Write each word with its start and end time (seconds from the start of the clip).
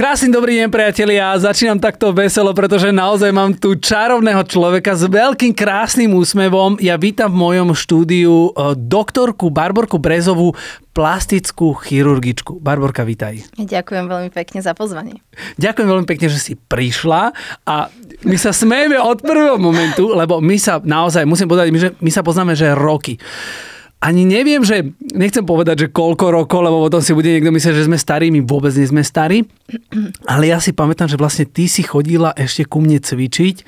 Krásny 0.00 0.32
dobrý 0.32 0.56
deň 0.64 0.72
priatelia, 0.72 1.36
začínam 1.36 1.76
takto 1.76 2.08
veselo, 2.08 2.56
pretože 2.56 2.88
naozaj 2.88 3.36
mám 3.36 3.52
tu 3.52 3.76
čarovného 3.76 4.40
človeka 4.48 4.96
s 4.96 5.04
veľkým 5.04 5.52
krásnym 5.52 6.16
úsmevom. 6.16 6.80
Ja 6.80 6.96
vítam 6.96 7.28
v 7.28 7.44
mojom 7.44 7.76
štúdiu 7.76 8.48
eh, 8.48 8.72
doktorku 8.80 9.52
Barborku 9.52 10.00
Brezovú, 10.00 10.56
plastickú 10.96 11.76
chirurgičku. 11.76 12.64
Barborka, 12.64 13.04
vítaj. 13.04 13.44
Ďakujem 13.60 14.08
veľmi 14.08 14.32
pekne 14.32 14.64
za 14.64 14.72
pozvanie. 14.72 15.20
Ďakujem 15.60 15.88
veľmi 15.92 16.08
pekne, 16.08 16.32
že 16.32 16.40
si 16.40 16.56
prišla 16.56 17.36
a 17.68 17.92
my 18.24 18.36
sa 18.40 18.56
smejeme 18.56 18.96
od 18.96 19.20
prvého 19.20 19.60
momentu, 19.60 20.16
lebo 20.16 20.40
my 20.40 20.56
sa 20.56 20.80
naozaj, 20.80 21.28
musím 21.28 21.44
povedať, 21.44 21.68
my, 21.68 21.76
že 21.76 21.88
my 22.00 22.08
sa 22.08 22.24
poznáme, 22.24 22.56
že 22.56 22.72
roky 22.72 23.20
ani 24.00 24.24
neviem, 24.24 24.64
že 24.64 24.96
nechcem 25.12 25.44
povedať, 25.44 25.86
že 25.86 25.92
koľko 25.92 26.32
rokov, 26.32 26.64
lebo 26.64 26.88
potom 26.88 27.04
si 27.04 27.12
bude 27.12 27.28
niekto 27.28 27.52
myslieť, 27.52 27.84
že 27.84 27.84
sme 27.84 28.00
starí, 28.00 28.32
my 28.32 28.40
vôbec 28.40 28.72
nie 28.72 28.88
sme 28.88 29.04
starí. 29.04 29.44
Ale 30.24 30.48
ja 30.48 30.56
si 30.56 30.72
pamätám, 30.72 31.04
že 31.04 31.20
vlastne 31.20 31.44
ty 31.44 31.68
si 31.68 31.84
chodila 31.84 32.32
ešte 32.32 32.64
ku 32.64 32.80
mne 32.80 32.96
cvičiť. 32.96 33.60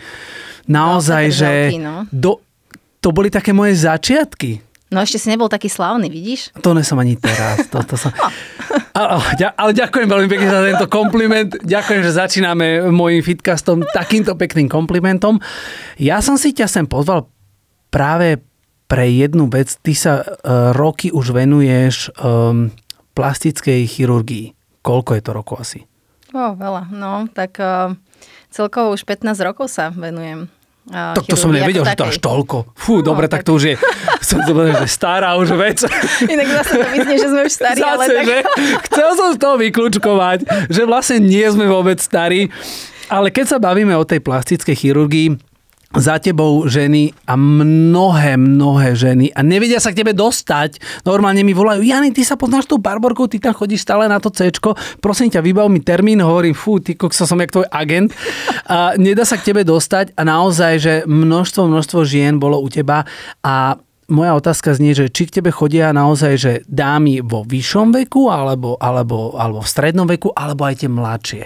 Naozaj, 0.73 1.25
no, 1.29 1.37
že 1.37 1.51
no. 1.77 1.97
do, 2.09 2.41
to 3.05 3.13
boli 3.13 3.29
také 3.29 3.53
moje 3.53 3.77
začiatky. 3.85 4.65
No 4.93 5.01
ešte 5.01 5.21
si 5.21 5.29
nebol 5.29 5.53
taký 5.53 5.73
slávny, 5.73 6.09
vidíš? 6.13 6.53
To 6.65 6.77
nesom 6.77 7.01
ani 7.01 7.17
teraz. 7.17 7.69
To, 7.73 7.81
to 7.85 7.97
som... 7.97 8.13
ale, 8.93 9.21
ale 9.37 9.73
ďakujem 9.73 10.09
veľmi 10.09 10.29
pekne 10.29 10.49
za 10.49 10.61
tento 10.65 10.87
kompliment. 10.89 11.49
Ďakujem, 11.61 12.01
že 12.05 12.13
začíname 12.13 12.89
môjim 12.93 13.25
fitcastom 13.25 13.85
takýmto 13.93 14.37
pekným 14.37 14.69
komplimentom. 14.69 15.41
Ja 15.97 16.21
som 16.21 16.37
si 16.37 16.53
ťa 16.53 16.69
sem 16.69 16.85
pozval 16.85 17.29
práve 17.89 18.41
pre 18.93 19.09
jednu 19.09 19.49
vec. 19.49 19.73
Ty 19.81 19.93
sa 19.97 20.15
uh, 20.21 20.77
roky 20.77 21.09
už 21.09 21.33
venuješ 21.33 22.13
um, 22.21 22.69
plastickej 23.17 23.89
chirurgii. 23.89 24.53
Koľko 24.85 25.17
je 25.17 25.23
to 25.25 25.31
rokov 25.33 25.57
asi? 25.65 25.81
O, 26.37 26.53
veľa. 26.53 26.93
No, 26.93 27.25
tak 27.33 27.57
uh, 27.57 27.97
celkovo 28.53 28.93
už 28.93 29.09
15 29.09 29.33
rokov 29.41 29.73
sa 29.73 29.89
venujem 29.89 30.53
Uh, 30.83 31.15
to, 31.15 31.23
to 31.23 31.39
som 31.39 31.55
nevedel, 31.55 31.87
že 31.87 31.95
to 31.95 32.11
až 32.11 32.19
toľko. 32.19 32.75
Fú, 32.75 33.07
no, 33.07 33.15
dobre, 33.15 33.31
tak... 33.31 33.47
tak 33.47 33.55
to 33.55 33.55
už 33.55 33.63
je, 33.71 33.75
som 34.35 34.43
povedal, 34.43 34.83
že 34.83 34.91
stará 34.91 35.39
už 35.39 35.55
vec. 35.55 35.79
Inak 36.27 36.59
zase 36.59 36.75
to 36.75 36.87
myslím, 36.91 37.17
že 37.23 37.29
sme 37.31 37.41
už 37.47 37.53
starí, 37.55 37.79
zase, 37.79 37.87
ale 37.87 38.05
tak... 38.11 38.27
Že? 38.27 38.39
Chcel 38.91 39.09
som 39.15 39.29
z 39.31 39.39
toho 39.39 39.57
vyklúčkovať, 39.63 40.39
že 40.67 40.83
vlastne 40.83 41.23
nie 41.23 41.47
sme 41.55 41.71
vôbec 41.71 42.03
starí. 42.03 42.51
Ale 43.07 43.31
keď 43.31 43.47
sa 43.47 43.59
bavíme 43.63 43.95
o 43.95 44.03
tej 44.03 44.27
plastickej 44.27 44.75
chirurgii, 44.75 45.39
za 45.97 46.17
tebou 46.17 46.65
ženy 46.65 47.13
a 47.29 47.37
mnohé, 47.37 48.41
mnohé 48.41 48.97
ženy 48.97 49.29
a 49.37 49.45
nevedia 49.45 49.77
sa 49.77 49.93
k 49.93 50.05
tebe 50.05 50.17
dostať. 50.17 50.81
Normálne 51.05 51.45
mi 51.45 51.53
volajú, 51.53 51.85
Jany, 51.85 52.13
ty 52.17 52.25
sa 52.25 52.37
poznáš 52.41 52.65
tou 52.65 52.81
barborkou, 52.81 53.29
ty 53.29 53.37
tam 53.37 53.53
chodíš 53.53 53.85
stále 53.85 54.09
na 54.09 54.17
to 54.17 54.33
C, 54.33 54.49
prosím 55.05 55.29
ťa, 55.29 55.45
vybav 55.45 55.69
mi 55.69 55.85
termín, 55.85 56.25
hovorím, 56.25 56.57
fú, 56.57 56.81
ty 56.81 56.97
kokso, 56.97 57.29
som 57.29 57.41
jak 57.41 57.53
tvoj 57.53 57.69
agent. 57.69 58.13
A 58.69 58.97
nedá 58.97 59.29
sa 59.29 59.37
k 59.37 59.53
tebe 59.53 59.65
dostať 59.65 60.17
a 60.17 60.23
naozaj, 60.25 60.73
že 60.81 60.95
množstvo, 61.05 61.69
množstvo 61.69 62.01
žien 62.09 62.41
bolo 62.41 62.57
u 62.61 62.69
teba 62.73 63.05
a 63.45 63.77
moja 64.13 64.37
otázka 64.37 64.77
znie, 64.77 64.93
že 64.93 65.09
či 65.09 65.25
k 65.25 65.41
tebe 65.41 65.49
chodia 65.49 65.89
naozaj, 65.97 66.33
že 66.37 66.53
dámy 66.69 67.25
vo 67.25 67.49
vyššom 67.49 67.97
veku, 67.97 68.29
alebo, 68.29 68.77
alebo, 68.77 69.33
alebo 69.41 69.65
v 69.65 69.73
strednom 69.73 70.05
veku, 70.05 70.29
alebo 70.37 70.69
aj 70.69 70.85
tie 70.85 70.91
mladšie. 70.93 71.45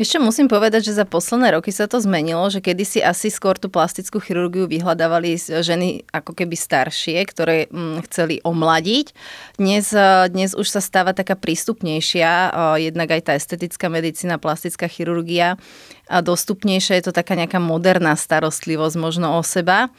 Ešte 0.00 0.16
musím 0.16 0.48
povedať, 0.48 0.88
že 0.88 0.96
za 0.96 1.04
posledné 1.04 1.60
roky 1.60 1.68
sa 1.68 1.84
to 1.84 2.00
zmenilo, 2.00 2.48
že 2.48 2.64
kedysi 2.64 3.04
asi 3.04 3.28
skôr 3.28 3.60
tú 3.60 3.68
plastickú 3.68 4.16
chirurgiu 4.16 4.64
vyhľadávali 4.64 5.36
ženy 5.36 6.08
ako 6.08 6.32
keby 6.32 6.56
staršie, 6.56 7.20
ktoré 7.28 7.68
hm, 7.68 8.08
chceli 8.08 8.40
omladiť. 8.40 9.12
Dnes, 9.60 9.92
e, 9.92 10.32
dnes 10.32 10.56
už 10.56 10.64
sa 10.72 10.80
stáva 10.80 11.12
taká 11.12 11.36
prístupnejšia, 11.36 12.32
e, 12.32 12.48
jednak 12.88 13.12
aj 13.12 13.28
tá 13.28 13.32
estetická 13.36 13.92
medicína, 13.92 14.40
plastická 14.40 14.88
chirurgia 14.88 15.60
a 16.08 16.24
dostupnejšia 16.24 16.96
je 16.96 17.04
to 17.04 17.12
taká 17.12 17.36
nejaká 17.36 17.60
moderná 17.60 18.16
starostlivosť 18.16 18.96
možno 18.96 19.36
o 19.36 19.44
seba 19.44 19.92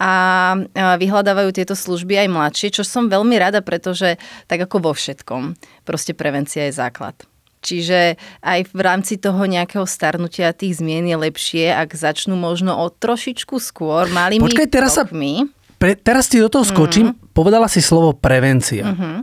a 0.00 0.12
vyhľadávajú 0.72 1.52
tieto 1.52 1.76
služby 1.76 2.24
aj 2.24 2.28
mladšie, 2.32 2.68
čo 2.72 2.88
som 2.88 3.12
veľmi 3.12 3.36
rada, 3.36 3.60
pretože 3.60 4.16
tak 4.48 4.64
ako 4.64 4.90
vo 4.90 4.92
všetkom, 4.96 5.60
proste 5.84 6.16
prevencia 6.16 6.66
je 6.66 6.74
základ. 6.74 7.14
Čiže 7.62 8.18
aj 8.42 8.74
v 8.74 8.80
rámci 8.82 9.22
toho 9.22 9.46
nejakého 9.46 9.86
starnutia 9.86 10.50
tých 10.50 10.82
zmien 10.82 11.06
je 11.06 11.14
lepšie, 11.14 11.70
ak 11.70 11.94
začnú 11.94 12.34
možno 12.34 12.74
o 12.74 12.90
trošičku 12.90 13.62
skôr, 13.62 14.10
malými 14.10 14.42
Počkaj, 14.42 14.66
teraz 14.66 14.98
krokmi. 14.98 15.46
sa, 15.46 15.78
pre, 15.78 15.94
teraz 15.94 16.26
ti 16.26 16.42
do 16.42 16.50
toho 16.50 16.66
skočím. 16.66 17.14
Mm-hmm. 17.14 17.30
Povedala 17.30 17.70
si 17.70 17.78
slovo 17.78 18.18
prevencia. 18.18 18.90
Mm-hmm. 18.90 19.16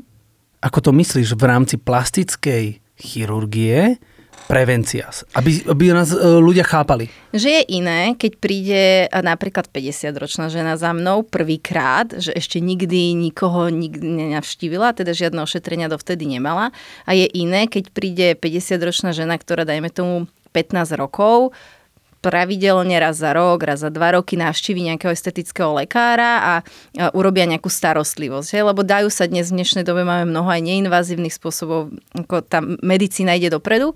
Ako 0.64 0.80
to 0.80 0.92
myslíš 0.96 1.36
v 1.36 1.44
rámci 1.44 1.76
plastickej 1.76 2.80
chirurgie? 2.96 4.00
Prevencia, 4.50 5.14
aby, 5.38 5.62
aby 5.70 5.94
nás 5.94 6.10
e, 6.10 6.18
ľudia 6.18 6.66
chápali. 6.66 7.06
Že 7.30 7.62
je 7.62 7.64
iné, 7.70 8.18
keď 8.18 8.32
príde 8.42 8.82
napríklad 9.14 9.70
50-ročná 9.70 10.50
žena 10.50 10.74
za 10.74 10.90
mnou 10.90 11.22
prvýkrát, 11.22 12.10
že 12.18 12.34
ešte 12.34 12.58
nikdy 12.58 13.14
nikoho 13.14 13.70
nikdy 13.70 14.02
nenavštívila, 14.02 14.98
teda 14.98 15.14
žiadne 15.14 15.46
ošetrenia 15.46 15.86
dovtedy 15.86 16.26
nemala. 16.26 16.74
A 17.06 17.14
je 17.14 17.30
iné, 17.30 17.70
keď 17.70 17.94
príde 17.94 18.28
50-ročná 18.34 19.14
žena, 19.14 19.38
ktorá 19.38 19.70
dajme 19.70 19.94
tomu 19.94 20.26
15 20.58 20.98
rokov, 20.98 21.54
pravidelne 22.20 23.00
raz 23.00 23.22
za 23.22 23.32
rok, 23.32 23.64
raz 23.64 23.80
za 23.80 23.94
dva 23.94 24.20
roky 24.20 24.36
navštívi 24.36 24.92
nejakého 24.92 25.16
estetického 25.16 25.72
lekára 25.72 26.32
a 26.42 26.54
urobia 27.16 27.48
nejakú 27.48 27.72
starostlivosť. 27.72 28.60
Hej? 28.60 28.64
Lebo 28.68 28.84
dajú 28.84 29.08
sa 29.08 29.30
dnes 29.30 29.54
v 29.54 29.64
dnešnej 29.64 29.88
dobe, 29.88 30.04
máme 30.04 30.28
mnoho 30.28 30.52
aj 30.52 30.60
neinvazívnych 30.60 31.32
spôsobov, 31.32 31.96
ako 32.18 32.44
tá 32.44 32.60
medicína 32.84 33.40
ide 33.40 33.48
dopredu 33.48 33.96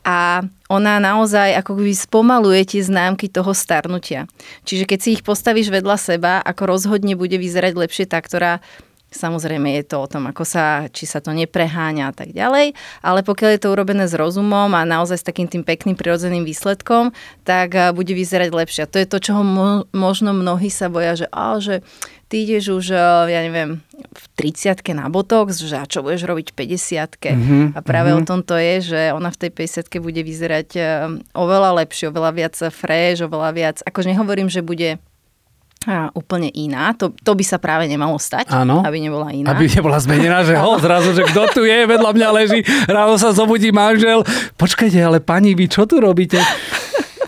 a 0.00 0.46
ona 0.72 0.96
naozaj 0.96 1.60
ako 1.60 1.76
by 1.76 1.92
spomaluje 1.92 2.62
tie 2.76 2.82
známky 2.84 3.28
toho 3.28 3.52
starnutia. 3.52 4.24
Čiže 4.64 4.88
keď 4.88 4.98
si 4.98 5.08
ich 5.18 5.22
postavíš 5.26 5.68
vedľa 5.68 5.96
seba, 6.00 6.32
ako 6.40 6.72
rozhodne 6.72 7.18
bude 7.18 7.36
vyzerať 7.36 7.72
lepšie 7.76 8.04
tá, 8.08 8.18
ktorá 8.20 8.64
Samozrejme 9.10 9.74
je 9.74 9.84
to 9.90 9.98
o 9.98 10.06
tom, 10.06 10.30
ako 10.30 10.46
sa, 10.46 10.86
či 10.86 11.02
sa 11.02 11.18
to 11.18 11.34
nepreháňa 11.34 12.04
a 12.06 12.14
tak 12.14 12.30
ďalej, 12.30 12.78
ale 13.02 13.20
pokiaľ 13.26 13.50
je 13.58 13.62
to 13.66 13.74
urobené 13.74 14.06
s 14.06 14.14
rozumom 14.14 14.70
a 14.70 14.86
naozaj 14.86 15.18
s 15.18 15.26
takým 15.26 15.50
tým 15.50 15.66
pekným 15.66 15.98
prirodzeným 15.98 16.46
výsledkom, 16.46 17.10
tak 17.42 17.74
bude 17.98 18.14
vyzerať 18.14 18.54
lepšie. 18.54 18.80
A 18.86 18.90
to 18.90 19.02
je 19.02 19.10
to, 19.10 19.18
čoho 19.18 19.42
mo- 19.42 19.82
možno 19.90 20.30
mnohí 20.30 20.70
sa 20.70 20.86
boja, 20.86 21.18
že, 21.18 21.26
á, 21.34 21.58
že 21.58 21.82
ty 22.30 22.46
ideš 22.46 22.78
už, 22.78 22.86
ja 23.26 23.40
neviem, 23.42 23.82
v 23.90 24.24
30 24.38 24.78
na 24.94 25.10
botox, 25.10 25.58
že 25.58 25.74
a 25.74 25.84
čo 25.84 26.06
budeš 26.06 26.30
robiť 26.30 26.54
v 26.54 26.78
50 26.78 27.18
mm-hmm, 27.18 27.64
A 27.74 27.80
práve 27.82 28.14
mm-hmm. 28.14 28.22
o 28.22 28.28
tom 28.28 28.40
to 28.46 28.54
je, 28.54 28.94
že 28.94 29.00
ona 29.10 29.34
v 29.34 29.40
tej 29.42 29.50
50 29.50 29.98
bude 29.98 30.22
vyzerať 30.22 30.68
oveľa 31.34 31.82
lepšie, 31.82 32.14
oveľa 32.14 32.30
viac 32.30 32.54
fresh, 32.70 33.26
oveľa 33.26 33.50
viac, 33.50 33.76
akože 33.82 34.14
nehovorím, 34.14 34.46
že 34.46 34.62
bude 34.62 35.02
a 35.88 36.12
úplne 36.12 36.52
iná. 36.52 36.92
To, 37.00 37.08
to 37.24 37.32
by 37.32 37.40
sa 37.40 37.56
práve 37.56 37.88
nemalo 37.88 38.20
stať, 38.20 38.52
Áno. 38.52 38.84
aby 38.84 39.00
nebola 39.00 39.32
iná. 39.32 39.56
Aby 39.56 39.64
nebola 39.64 39.96
zmenená, 39.96 40.44
že 40.44 40.52
ho, 40.52 40.76
zrazu, 40.76 41.16
že 41.16 41.24
kto 41.24 41.56
tu 41.56 41.60
je, 41.64 41.88
vedľa 41.88 42.10
mňa 42.12 42.28
leží, 42.36 42.60
ráno 42.84 43.16
sa 43.16 43.32
zobudí 43.32 43.72
manžel. 43.72 44.20
Počkajte, 44.60 45.00
ale 45.00 45.24
pani, 45.24 45.56
vy 45.56 45.72
čo 45.72 45.88
tu 45.88 45.96
robíte? 46.04 46.36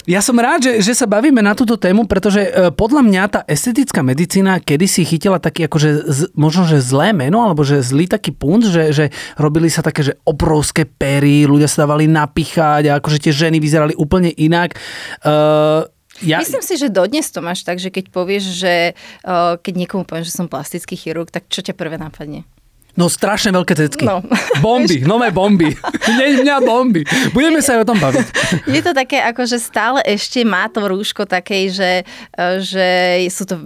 Ja 0.02 0.18
som 0.18 0.34
rád, 0.34 0.66
že, 0.66 0.72
že 0.82 0.98
sa 0.98 1.06
bavíme 1.06 1.38
na 1.38 1.54
túto 1.54 1.78
tému, 1.78 2.10
pretože 2.10 2.42
e, 2.42 2.50
podľa 2.74 3.02
mňa 3.06 3.22
tá 3.30 3.40
estetická 3.46 4.02
medicína 4.02 4.58
kedysi 4.58 5.06
chytila 5.06 5.38
taký 5.38 5.70
akože 5.70 5.90
z, 6.10 6.20
možno, 6.34 6.66
že 6.66 6.82
zlé 6.82 7.14
meno, 7.14 7.38
alebo 7.38 7.62
že 7.62 7.78
zlý 7.78 8.10
taký 8.10 8.34
punt, 8.34 8.66
že, 8.66 8.90
že 8.90 9.04
robili 9.38 9.70
sa 9.70 9.78
také, 9.78 10.02
že 10.02 10.18
obrovské 10.26 10.90
pery, 10.90 11.46
ľudia 11.46 11.70
sa 11.70 11.86
dávali 11.86 12.10
napichať 12.10 12.90
a 12.90 12.98
akože 12.98 13.22
tie 13.22 13.32
ženy 13.46 13.62
vyzerali 13.62 13.94
úplne 13.94 14.34
inak. 14.34 14.74
Uh, 15.22 15.86
ja... 16.18 16.42
Myslím 16.42 16.66
si, 16.66 16.74
že 16.74 16.90
dodnes 16.90 17.30
to 17.30 17.38
máš 17.38 17.62
tak, 17.62 17.78
že 17.78 17.94
keď 17.94 18.10
povieš, 18.10 18.44
že 18.58 18.74
uh, 19.22 19.54
keď 19.62 19.86
niekomu 19.86 20.02
povieš, 20.02 20.34
že 20.34 20.38
som 20.38 20.50
plastický 20.50 20.98
chirurg, 20.98 21.30
tak 21.30 21.46
čo 21.46 21.62
ťa 21.62 21.78
prvé 21.78 21.94
napadne? 21.94 22.42
No 22.92 23.08
strašne 23.08 23.56
veľké 23.56 23.72
cecky. 23.72 24.04
No. 24.04 24.20
Bomby, 24.60 25.00
nové 25.12 25.32
bomby. 25.32 25.72
Nie 26.12 26.44
mňa 26.44 26.60
bomby. 26.60 27.08
Budeme 27.32 27.64
sa 27.64 27.80
aj 27.80 27.88
o 27.88 27.88
tom 27.88 27.96
baviť. 27.96 28.26
Je 28.68 28.80
to 28.84 28.92
také, 28.92 29.16
ako 29.24 29.48
že 29.48 29.56
stále 29.64 30.04
ešte 30.04 30.44
má 30.44 30.68
to 30.68 30.84
rúško 30.84 31.24
takej, 31.24 31.72
že, 31.72 31.90
e, 32.36 32.44
že 32.60 32.88
sú 33.32 33.48
to 33.48 33.56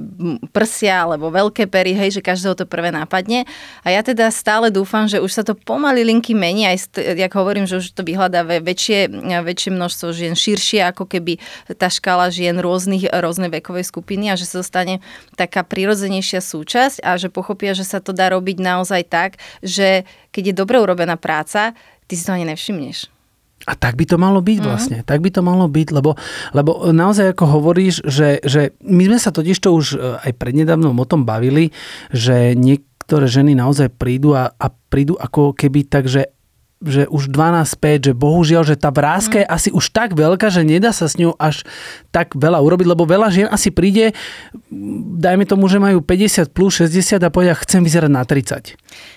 prsia 0.54 1.02
alebo 1.02 1.34
veľké 1.34 1.66
pery, 1.66 1.98
hej, 1.98 2.18
že 2.18 2.22
každého 2.22 2.54
to 2.54 2.70
prvé 2.70 2.94
nápadne. 2.94 3.42
A 3.82 3.90
ja 3.90 4.06
teda 4.06 4.30
stále 4.30 4.70
dúfam, 4.70 5.10
že 5.10 5.18
už 5.18 5.32
sa 5.34 5.42
to 5.42 5.58
pomaly 5.58 6.06
linky 6.06 6.30
mení, 6.30 6.70
aj 6.70 6.94
jak 6.94 7.32
hovorím, 7.34 7.66
že 7.66 7.82
už 7.82 7.98
to 7.98 8.06
vyhľadá 8.06 8.46
väčšie, 8.46 9.10
väčšie 9.42 9.70
množstvo 9.74 10.14
žien, 10.14 10.38
širšie 10.38 10.86
ako 10.94 11.02
keby 11.10 11.42
tá 11.74 11.90
škála 11.90 12.30
žien 12.30 12.54
rôznych, 12.62 13.10
rôznej 13.10 13.50
vekovej 13.50 13.90
skupiny 13.90 14.30
a 14.30 14.38
že 14.38 14.46
sa 14.46 14.62
dostane 14.62 15.02
taká 15.34 15.66
prirodzenejšia 15.66 16.38
súčasť 16.38 17.02
a 17.02 17.18
že 17.18 17.26
pochopia, 17.26 17.74
že 17.74 17.82
sa 17.82 17.98
to 17.98 18.14
dá 18.14 18.30
robiť 18.30 18.62
naozaj 18.62 19.02
tak, 19.08 19.15
že 19.64 20.04
keď 20.30 20.52
je 20.52 20.54
dobre 20.54 20.76
urobená 20.78 21.16
práca, 21.16 21.72
ty 22.06 22.14
si 22.14 22.24
to 22.26 22.34
ani 22.34 22.46
nevšimneš. 22.48 23.10
A 23.66 23.72
tak 23.74 23.96
by 23.96 24.04
to 24.04 24.20
malo 24.20 24.44
byť 24.44 24.58
mm-hmm. 24.60 24.68
vlastne. 24.68 24.98
Tak 25.02 25.18
by 25.24 25.30
to 25.32 25.40
malo 25.40 25.66
byť, 25.66 25.88
lebo, 25.90 26.14
lebo 26.52 26.92
naozaj 26.92 27.32
ako 27.34 27.44
hovoríš, 27.56 28.04
že, 28.04 28.38
že 28.44 28.76
my 28.84 29.10
sme 29.10 29.18
sa 29.18 29.32
totiž 29.32 29.56
to 29.58 29.72
už 29.72 29.96
e, 29.96 29.98
aj 30.28 30.32
prednedávnom 30.36 30.94
o 30.94 31.06
tom 31.08 31.24
bavili, 31.24 31.72
že 32.12 32.52
niektoré 32.52 33.26
ženy 33.26 33.56
naozaj 33.56 33.90
prídu 33.96 34.36
a, 34.36 34.52
a 34.54 34.66
prídu 34.70 35.16
ako 35.16 35.56
keby 35.56 35.88
tak, 35.88 36.06
že 36.06 36.35
že 36.84 37.08
už 37.08 37.32
12,5, 37.32 38.10
že 38.10 38.12
bohužiaľ, 38.12 38.62
že 38.68 38.76
tá 38.76 38.92
vrázka 38.92 39.40
je 39.40 39.46
asi 39.48 39.68
už 39.72 39.96
tak 39.96 40.12
veľká, 40.12 40.52
že 40.52 40.60
nedá 40.60 40.92
sa 40.92 41.08
s 41.08 41.16
ňou 41.16 41.32
až 41.40 41.64
tak 42.12 42.36
veľa 42.36 42.60
urobiť, 42.60 42.86
lebo 42.92 43.08
veľa 43.08 43.32
žien 43.32 43.48
asi 43.48 43.72
príde, 43.72 44.12
dajme 45.16 45.48
tomu, 45.48 45.72
že 45.72 45.80
majú 45.80 46.04
50 46.04 46.52
plus 46.52 46.84
60 46.84 47.24
a 47.24 47.32
povedia, 47.32 47.56
chcem 47.56 47.80
vyzerať 47.80 48.12
na 48.12 48.28
30. 48.28 48.76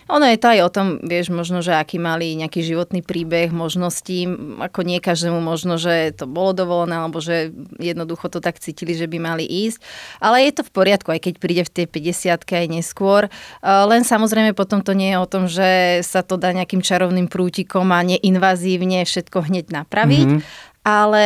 Ono 0.09 0.25
je 0.25 0.39
to 0.41 0.47
aj 0.49 0.59
o 0.65 0.73
tom, 0.73 0.87
vieš, 1.05 1.29
možno, 1.29 1.61
že 1.61 1.75
aký 1.75 2.01
mali 2.01 2.33
nejaký 2.39 2.65
životný 2.65 3.05
príbeh, 3.05 3.53
možnosti, 3.53 4.25
ako 4.63 4.81
nie 4.81 4.97
každému 5.03 5.37
možno, 5.37 5.77
že 5.77 6.15
to 6.15 6.25
bolo 6.25 6.55
dovolené, 6.55 6.97
alebo 6.97 7.21
že 7.21 7.53
jednoducho 7.77 8.31
to 8.31 8.41
tak 8.41 8.57
cítili, 8.57 8.97
že 8.97 9.05
by 9.05 9.21
mali 9.21 9.45
ísť. 9.45 9.77
Ale 10.17 10.41
je 10.47 10.51
to 10.55 10.65
v 10.65 10.71
poriadku, 10.73 11.13
aj 11.13 11.29
keď 11.29 11.33
príde 11.37 11.63
v 11.67 11.71
tej 11.75 11.85
50 11.85 12.41
aj 12.41 12.67
neskôr. 12.71 13.29
Len 13.61 14.01
samozrejme 14.01 14.57
potom 14.57 14.81
to 14.81 14.97
nie 14.97 15.13
je 15.13 15.21
o 15.21 15.29
tom, 15.29 15.45
že 15.45 16.01
sa 16.01 16.25
to 16.25 16.41
dá 16.41 16.57
nejakým 16.57 16.81
čarovným 16.81 17.29
prútikom 17.49 17.89
a 17.89 18.05
neinvazívne 18.05 19.01
všetko 19.01 19.49
hneď 19.49 19.73
napraviť. 19.73 20.29
Mm-hmm 20.37 20.67
ale 20.79 21.25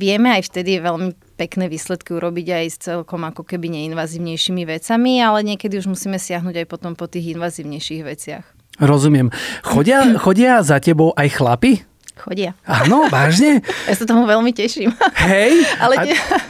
vieme 0.00 0.32
aj 0.32 0.48
vtedy 0.48 0.80
veľmi 0.80 1.14
pekné 1.36 1.68
výsledky 1.68 2.16
urobiť 2.16 2.46
aj 2.50 2.64
s 2.66 2.76
celkom 2.88 3.22
ako 3.28 3.44
keby 3.44 3.70
neinvazívnejšími 3.70 4.64
vecami, 4.64 5.20
ale 5.20 5.44
niekedy 5.44 5.78
už 5.78 5.86
musíme 5.92 6.16
siahnuť 6.16 6.64
aj 6.64 6.66
potom 6.66 6.96
po 6.96 7.06
tých 7.06 7.36
invazívnejších 7.36 8.02
veciach. 8.02 8.44
Rozumiem. 8.80 9.28
Chodia, 9.62 10.02
chodia 10.24 10.64
za 10.64 10.80
tebou 10.80 11.12
aj 11.14 11.28
chlapy? 11.30 11.84
Chodia. 12.14 12.54
Áno, 12.62 13.10
vážne? 13.10 13.58
Ja 13.90 13.94
sa 13.98 14.06
tomu 14.06 14.24
veľmi 14.24 14.54
teším. 14.54 14.94
Hej? 15.18 15.66
Ale 15.82 15.94
a, 15.98 16.02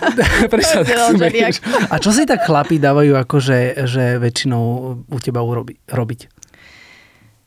prečo 0.53 0.85
a 1.93 1.97
čo 1.99 2.11
si 2.13 2.29
tak 2.29 2.45
chlapi 2.45 2.77
dávajú 2.77 3.17
akože 3.17 3.89
že 3.89 4.21
väčšinou 4.21 4.65
u 5.09 5.19
teba 5.19 5.41
urobi, 5.41 5.81
robiť? 5.89 6.34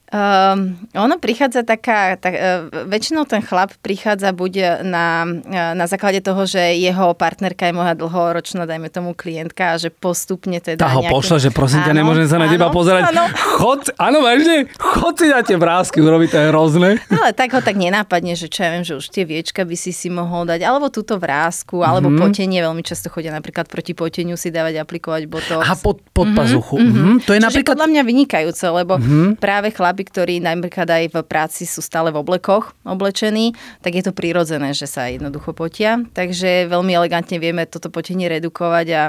Um, 0.08 0.80
ono 0.96 1.20
prichádza 1.20 1.68
taká, 1.68 2.16
tak, 2.16 2.40
uh, 2.40 2.72
väčšinou 2.88 3.28
ten 3.28 3.44
chlap 3.44 3.76
prichádza 3.84 4.32
buď 4.32 4.80
na, 4.88 5.28
uh, 5.28 5.76
na 5.76 5.84
základe 5.84 6.24
toho, 6.24 6.48
že 6.48 6.80
jeho 6.80 7.12
partnerka 7.12 7.68
je 7.68 7.76
moja 7.76 7.92
dlhoročná, 7.92 8.64
dajme 8.64 8.88
tomu 8.88 9.12
klientka 9.12 9.76
a 9.76 9.82
že 9.82 9.92
postupne 9.92 10.64
teda 10.64 10.80
Tá 10.80 10.96
ho 10.96 11.04
nejaké... 11.04 11.12
pošle, 11.12 11.38
že 11.44 11.50
prosím 11.52 11.84
ťa, 11.84 11.92
nemôžem 11.92 12.24
sa 12.24 12.40
na 12.40 12.48
áno, 12.48 12.56
teba 12.56 12.72
pozerať. 12.72 13.12
Áno. 13.12 13.28
Chod, 13.60 13.92
áno, 14.00 14.24
vážne, 14.24 14.72
chod 14.80 15.20
si 15.20 15.28
na 15.28 15.44
tie 15.44 15.60
vrázky 15.60 16.00
urobiť, 16.00 16.30
to 16.32 16.38
je 16.40 16.48
hrozné. 16.56 16.90
Ale 17.12 17.36
tak 17.36 17.52
ho 17.52 17.60
tak 17.60 17.76
nenápadne, 17.76 18.40
že 18.40 18.48
čo 18.48 18.64
ja 18.64 18.80
viem, 18.80 18.88
že 18.88 18.96
už 18.96 19.12
tie 19.12 19.28
viečka 19.28 19.68
by 19.68 19.76
si 19.76 19.92
si 19.92 20.08
mohol 20.08 20.48
dať, 20.48 20.64
alebo 20.64 20.88
túto 20.88 21.20
vrázku, 21.20 21.84
alebo 21.84 22.08
mm-hmm. 22.08 22.24
potenie, 22.24 22.64
veľmi 22.64 22.80
často 22.80 23.12
chodia 23.12 23.36
napríklad 23.36 23.68
proti 23.68 23.92
poteniu 23.92 24.40
si 24.40 24.56
dávať, 24.56 24.88
aplikovať 24.88 25.28
botox. 25.28 25.68
A 25.68 25.76
pod, 25.76 26.00
pod 26.16 26.32
mm-hmm. 26.32 26.40
pazuchu. 26.40 26.80
Mm-hmm. 26.80 27.14
To 27.28 27.32
je 27.36 27.40
Čiže 27.44 27.48
napríklad... 27.52 27.72
podľa 27.76 27.88
mňa 27.92 28.02
vynikajúce, 28.08 28.66
lebo 28.72 28.96
mm-hmm. 28.96 29.28
práve 29.36 29.76
chlap 29.76 29.97
chlapi, 29.98 30.14
ktorí 30.14 30.36
napríklad 30.38 30.86
aj 30.86 31.04
v 31.10 31.18
práci 31.26 31.66
sú 31.66 31.82
stále 31.82 32.14
v 32.14 32.22
oblekoch 32.22 32.78
oblečení, 32.86 33.58
tak 33.82 33.98
je 33.98 34.06
to 34.06 34.14
prirodzené, 34.14 34.78
že 34.78 34.86
sa 34.86 35.10
jednoducho 35.10 35.58
potia. 35.58 35.98
Takže 36.14 36.70
veľmi 36.70 36.94
elegantne 36.94 37.42
vieme 37.42 37.66
toto 37.66 37.90
potenie 37.90 38.30
redukovať 38.30 38.88
a 38.94 39.04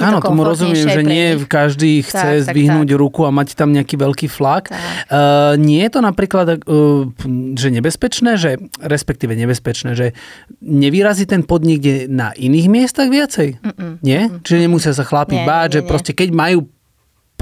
Áno, 0.00 0.24
tomu 0.24 0.40
rozumiem, 0.40 0.88
že 0.88 1.04
nie 1.04 1.36
každý 1.44 2.00
chce 2.00 2.40
tak, 2.40 2.48
zdvihnúť 2.48 2.88
tak, 2.88 2.96
tak. 2.96 3.02
ruku 3.04 3.20
a 3.28 3.30
mať 3.32 3.52
tam 3.52 3.76
nejaký 3.76 4.00
veľký 4.00 4.24
flak. 4.24 4.72
Uh, 4.72 5.52
nie 5.60 5.84
je 5.84 5.90
to 5.92 6.00
napríklad, 6.00 6.64
uh, 6.64 7.12
že 7.52 7.68
nebezpečné, 7.68 8.40
že 8.40 8.56
respektíve 8.80 9.36
nebezpečné, 9.36 9.92
že 9.92 10.16
nevyrazí 10.64 11.28
ten 11.28 11.44
pod 11.44 11.68
niekde 11.68 12.08
na 12.08 12.32
iných 12.32 12.72
miestach 12.72 13.12
viacej? 13.12 13.60
Mm-mm. 13.60 14.00
Nie? 14.00 14.32
Mm-mm. 14.32 14.40
Čiže 14.40 14.64
nemusia 14.64 14.96
sa 14.96 15.04
chlapi 15.04 15.44
báť, 15.44 15.68
nie, 15.68 15.74
že 15.76 15.80
nie. 15.84 15.88
proste 15.92 16.12
keď 16.16 16.28
majú 16.32 16.72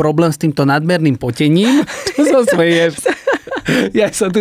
problém 0.00 0.32
s 0.32 0.40
týmto 0.40 0.64
nadmerným 0.64 1.20
potením. 1.20 1.84
Čo 2.16 2.24
sa 2.24 2.40
smeješ? 2.56 3.04
Ja 3.92 4.08
sa 4.08 4.32
tu 4.32 4.40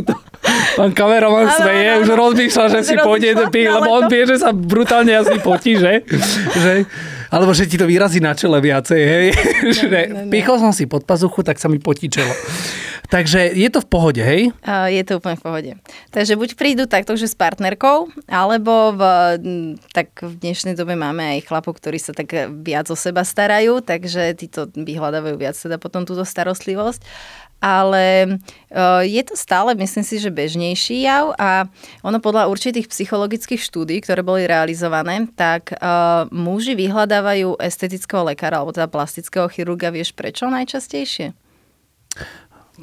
pán 0.79 0.95
kameraman 0.95 1.51
smeje, 1.51 1.99
už 2.01 2.07
rozmýšľa, 2.15 2.65
že 2.71 2.79
si 2.87 2.95
pôjde, 2.95 3.35
lebo 3.67 3.91
on 3.91 4.07
vie, 4.07 4.23
že 4.23 4.39
sa 4.39 4.55
brutálne 4.55 5.11
asi 5.11 5.35
potí, 5.43 5.75
že? 5.75 6.07
že 6.55 6.87
alebo 7.29 7.53
že 7.53 7.69
ti 7.69 7.77
to 7.77 7.85
vyrazí 7.85 8.17
na 8.23 8.33
čele 8.33 8.57
viacej, 8.57 9.01
hej? 9.03 9.25
že 9.75 9.99
pichol 10.33 10.57
som 10.57 10.73
si 10.73 10.89
pod 10.89 11.05
pazuchu, 11.05 11.45
tak 11.45 11.61
sa 11.61 11.69
mi 11.69 11.77
potí 11.77 12.09
čelo. 12.09 12.31
Takže 13.09 13.57
je 13.57 13.69
to 13.73 13.81
v 13.81 13.87
pohode, 13.89 14.21
hej? 14.21 14.53
Je 14.93 15.03
to 15.05 15.17
úplne 15.17 15.33
v 15.33 15.43
pohode. 15.43 15.71
Takže 16.13 16.37
buď 16.37 16.49
prídu 16.53 16.85
takto, 16.85 17.17
že 17.17 17.25
s 17.25 17.33
partnerkou, 17.33 18.05
alebo 18.29 18.93
v, 18.93 19.01
tak 19.97 20.13
v 20.21 20.37
dnešnej 20.37 20.77
dobe 20.77 20.93
máme 20.93 21.37
aj 21.37 21.49
chlapov, 21.49 21.81
ktorí 21.81 21.97
sa 21.97 22.13
tak 22.13 22.29
viac 22.61 22.85
o 22.93 22.97
seba 22.97 23.25
starajú, 23.25 23.81
takže 23.81 24.37
títo 24.37 24.69
vyhľadávajú 24.69 25.35
viac 25.41 25.57
teda 25.57 25.81
potom 25.81 26.05
túto 26.05 26.21
starostlivosť 26.21 27.01
ale 27.59 28.39
je 29.03 29.23
to 29.27 29.35
stále, 29.35 29.75
myslím 29.75 30.03
si, 30.07 30.15
že 30.15 30.31
bežnejší 30.31 31.03
jav 31.03 31.35
a 31.35 31.67
ono 31.99 32.23
podľa 32.23 32.47
určitých 32.47 32.87
psychologických 32.87 33.59
štúdí, 33.59 33.99
ktoré 33.99 34.23
boli 34.23 34.47
realizované, 34.47 35.27
tak 35.35 35.75
muži 36.31 36.79
vyhľadávajú 36.79 37.59
estetického 37.59 38.23
lekára 38.23 38.63
alebo 38.63 38.71
teda 38.71 38.87
plastického 38.87 39.51
chirurga, 39.51 39.91
vieš 39.91 40.15
prečo 40.15 40.47
najčastejšie? 40.47 41.35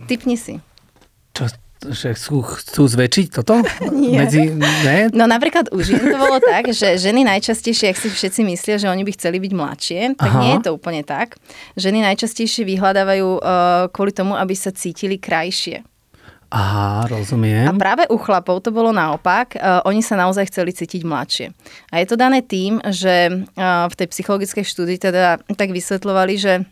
Typni 0.04 0.37
si. 0.37 0.60
Čo, 1.32 1.48
že 1.93 2.16
chcú, 2.16 2.40
chcú 2.43 2.82
zväčšiť 2.88 3.26
toto? 3.32 3.60
Nie. 3.93 4.25
Medzi, 4.25 4.52
ne? 4.56 5.12
No 5.12 5.28
napríklad 5.28 5.72
u 5.72 5.81
žien 5.84 6.00
to 6.00 6.16
bolo 6.16 6.40
tak, 6.40 6.72
že 6.72 6.96
ženy 7.00 7.25
najčastejšie, 7.25 7.93
ak 7.93 7.98
si 8.00 8.08
všetci 8.12 8.40
myslia, 8.48 8.76
že 8.81 8.88
oni 8.88 9.04
by 9.04 9.12
chceli 9.14 9.38
byť 9.38 9.52
mladšie, 9.52 10.00
tak 10.16 10.31
Aha. 10.32 10.40
nie 10.43 10.52
je 10.56 10.60
to 10.64 10.70
úplne 10.72 11.02
tak. 11.04 11.37
Ženy 11.76 12.02
najčastejšie 12.12 12.64
vyhľadávajú 12.64 13.28
uh, 13.38 13.40
kvôli 13.93 14.12
tomu, 14.12 14.34
aby 14.34 14.54
sa 14.56 14.72
cítili 14.72 15.20
krajšie. 15.20 15.84
Aha, 16.46 17.10
rozumiem. 17.10 17.66
A 17.66 17.75
práve 17.75 18.06
u 18.06 18.16
chlapov 18.22 18.62
to 18.62 18.70
bolo 18.70 18.94
naopak. 18.94 19.58
Uh, 19.58 19.82
oni 19.82 19.98
sa 19.98 20.14
naozaj 20.14 20.46
chceli 20.46 20.70
cítiť 20.70 21.02
mladšie. 21.02 21.50
A 21.90 21.98
je 21.98 22.06
to 22.06 22.14
dané 22.14 22.38
tým, 22.38 22.78
že 22.87 23.43
uh, 23.43 23.90
v 23.90 23.94
tej 23.98 24.06
psychologickej 24.14 24.62
štúdii 24.62 24.98
teda 25.02 25.43
tak 25.58 25.75
vysvetľovali, 25.75 26.34
že 26.38 26.62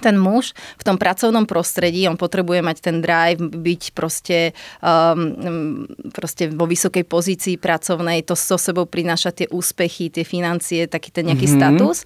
ten 0.00 0.18
muž 0.18 0.56
v 0.78 0.82
tom 0.82 0.96
pracovnom 0.98 1.46
prostredí, 1.46 2.06
on 2.10 2.18
potrebuje 2.18 2.60
mať 2.62 2.76
ten 2.82 2.96
drive, 2.98 3.40
byť 3.40 3.82
proste, 3.94 4.52
um, 4.82 5.86
proste 6.10 6.50
vo 6.50 6.66
vysokej 6.66 7.04
pozícii 7.06 7.56
pracovnej, 7.58 8.26
to 8.26 8.34
so 8.34 8.58
sebou 8.58 8.88
prináša 8.88 9.30
tie 9.30 9.46
úspechy, 9.50 10.10
tie 10.10 10.26
financie, 10.26 10.90
taký 10.90 11.14
ten 11.14 11.30
nejaký 11.30 11.46
mm-hmm. 11.46 11.62
status. 11.78 11.98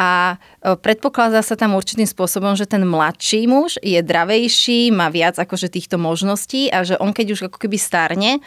A 0.00 0.40
e, 0.64 0.74
predpokladá 0.80 1.44
sa 1.44 1.52
tam 1.52 1.76
určitým 1.76 2.08
spôsobom, 2.08 2.56
že 2.56 2.64
ten 2.64 2.80
mladší 2.82 3.44
muž 3.44 3.76
je 3.84 4.00
dravejší, 4.00 4.88
má 4.88 5.12
viac 5.12 5.36
akože 5.36 5.68
týchto 5.68 6.00
možností 6.00 6.72
a 6.72 6.82
že 6.82 6.96
on 6.96 7.12
keď 7.12 7.26
už 7.36 7.40
ako 7.52 7.60
keby 7.60 7.76
starne, 7.76 8.40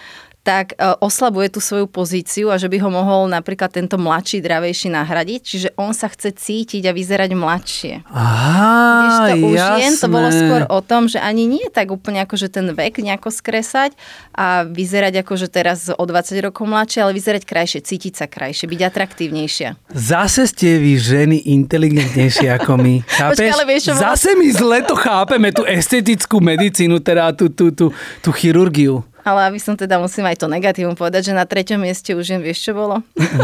tak 0.46 0.78
e, 0.78 0.94
oslabuje 1.02 1.50
tú 1.50 1.58
svoju 1.58 1.90
pozíciu 1.90 2.54
a 2.54 2.62
že 2.62 2.70
by 2.70 2.78
ho 2.78 2.94
mohol 2.94 3.26
napríklad 3.26 3.74
tento 3.74 3.98
mladší, 3.98 4.46
dravejší 4.46 4.94
nahradiť. 4.94 5.42
Čiže 5.42 5.70
on 5.74 5.98
sa 5.98 6.06
chce 6.06 6.38
cítiť 6.38 6.86
a 6.86 6.94
vyzerať 6.94 7.34
mladšie. 7.34 8.06
Aha, 8.06 9.34
to 9.34 9.42
u 9.42 9.58
žien 9.58 9.98
to 9.98 10.06
bolo 10.06 10.30
skôr 10.30 10.70
o 10.70 10.80
tom, 10.86 11.10
že 11.10 11.18
ani 11.18 11.50
nie 11.50 11.66
tak 11.74 11.90
úplne 11.90 12.22
akože 12.22 12.54
ten 12.54 12.70
vek 12.70 13.02
nejako 13.02 13.34
skresať 13.34 13.98
a 14.38 14.70
vyzerať 14.70 15.26
akože 15.26 15.50
teraz 15.50 15.90
o 15.90 16.04
20 16.06 16.38
rokov 16.46 16.70
mladšie, 16.70 17.02
ale 17.02 17.18
vyzerať 17.18 17.42
krajšie, 17.42 17.82
cítiť 17.82 18.14
sa 18.14 18.30
krajšie, 18.30 18.70
byť 18.70 18.82
atraktívnejšia. 18.86 19.82
Zase 19.90 20.46
ste 20.46 20.78
vy 20.78 21.02
ženy 21.02 21.50
inteligentnejšie 21.58 22.54
ako 22.62 22.78
my. 22.78 22.94
Chápeš? 23.18 23.42
Počkej, 23.42 23.50
ale 23.50 23.66
vieš, 23.66 23.84
Zase 23.98 24.38
my 24.38 24.48
zle 24.54 24.80
to 24.86 24.94
chápeme, 24.94 25.50
tú 25.50 25.66
estetickú 25.66 26.38
medicínu, 26.38 27.02
teda 27.02 27.34
tú, 27.34 27.50
tú, 27.50 27.74
tú, 27.74 27.90
tú 28.22 28.30
chirurgiu. 28.30 29.02
Ale 29.26 29.50
aby 29.50 29.58
som 29.58 29.74
teda 29.74 29.98
musím 29.98 30.30
aj 30.30 30.38
to 30.38 30.46
negatívum 30.46 30.94
povedať, 30.94 31.34
že 31.34 31.34
na 31.34 31.50
treťom 31.50 31.82
mieste 31.82 32.14
už 32.14 32.38
jen 32.38 32.42
vieš, 32.46 32.70
čo 32.70 32.78
bolo? 32.78 33.02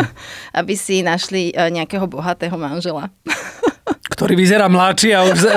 aby 0.60 0.78
si 0.78 1.02
našli 1.02 1.50
e, 1.50 1.54
nejakého 1.74 2.06
bohatého 2.06 2.54
manžela. 2.54 3.10
ktorý 4.12 4.38
vyzerá 4.38 4.70
mladší 4.70 5.18
a 5.18 5.26
už 5.26 5.40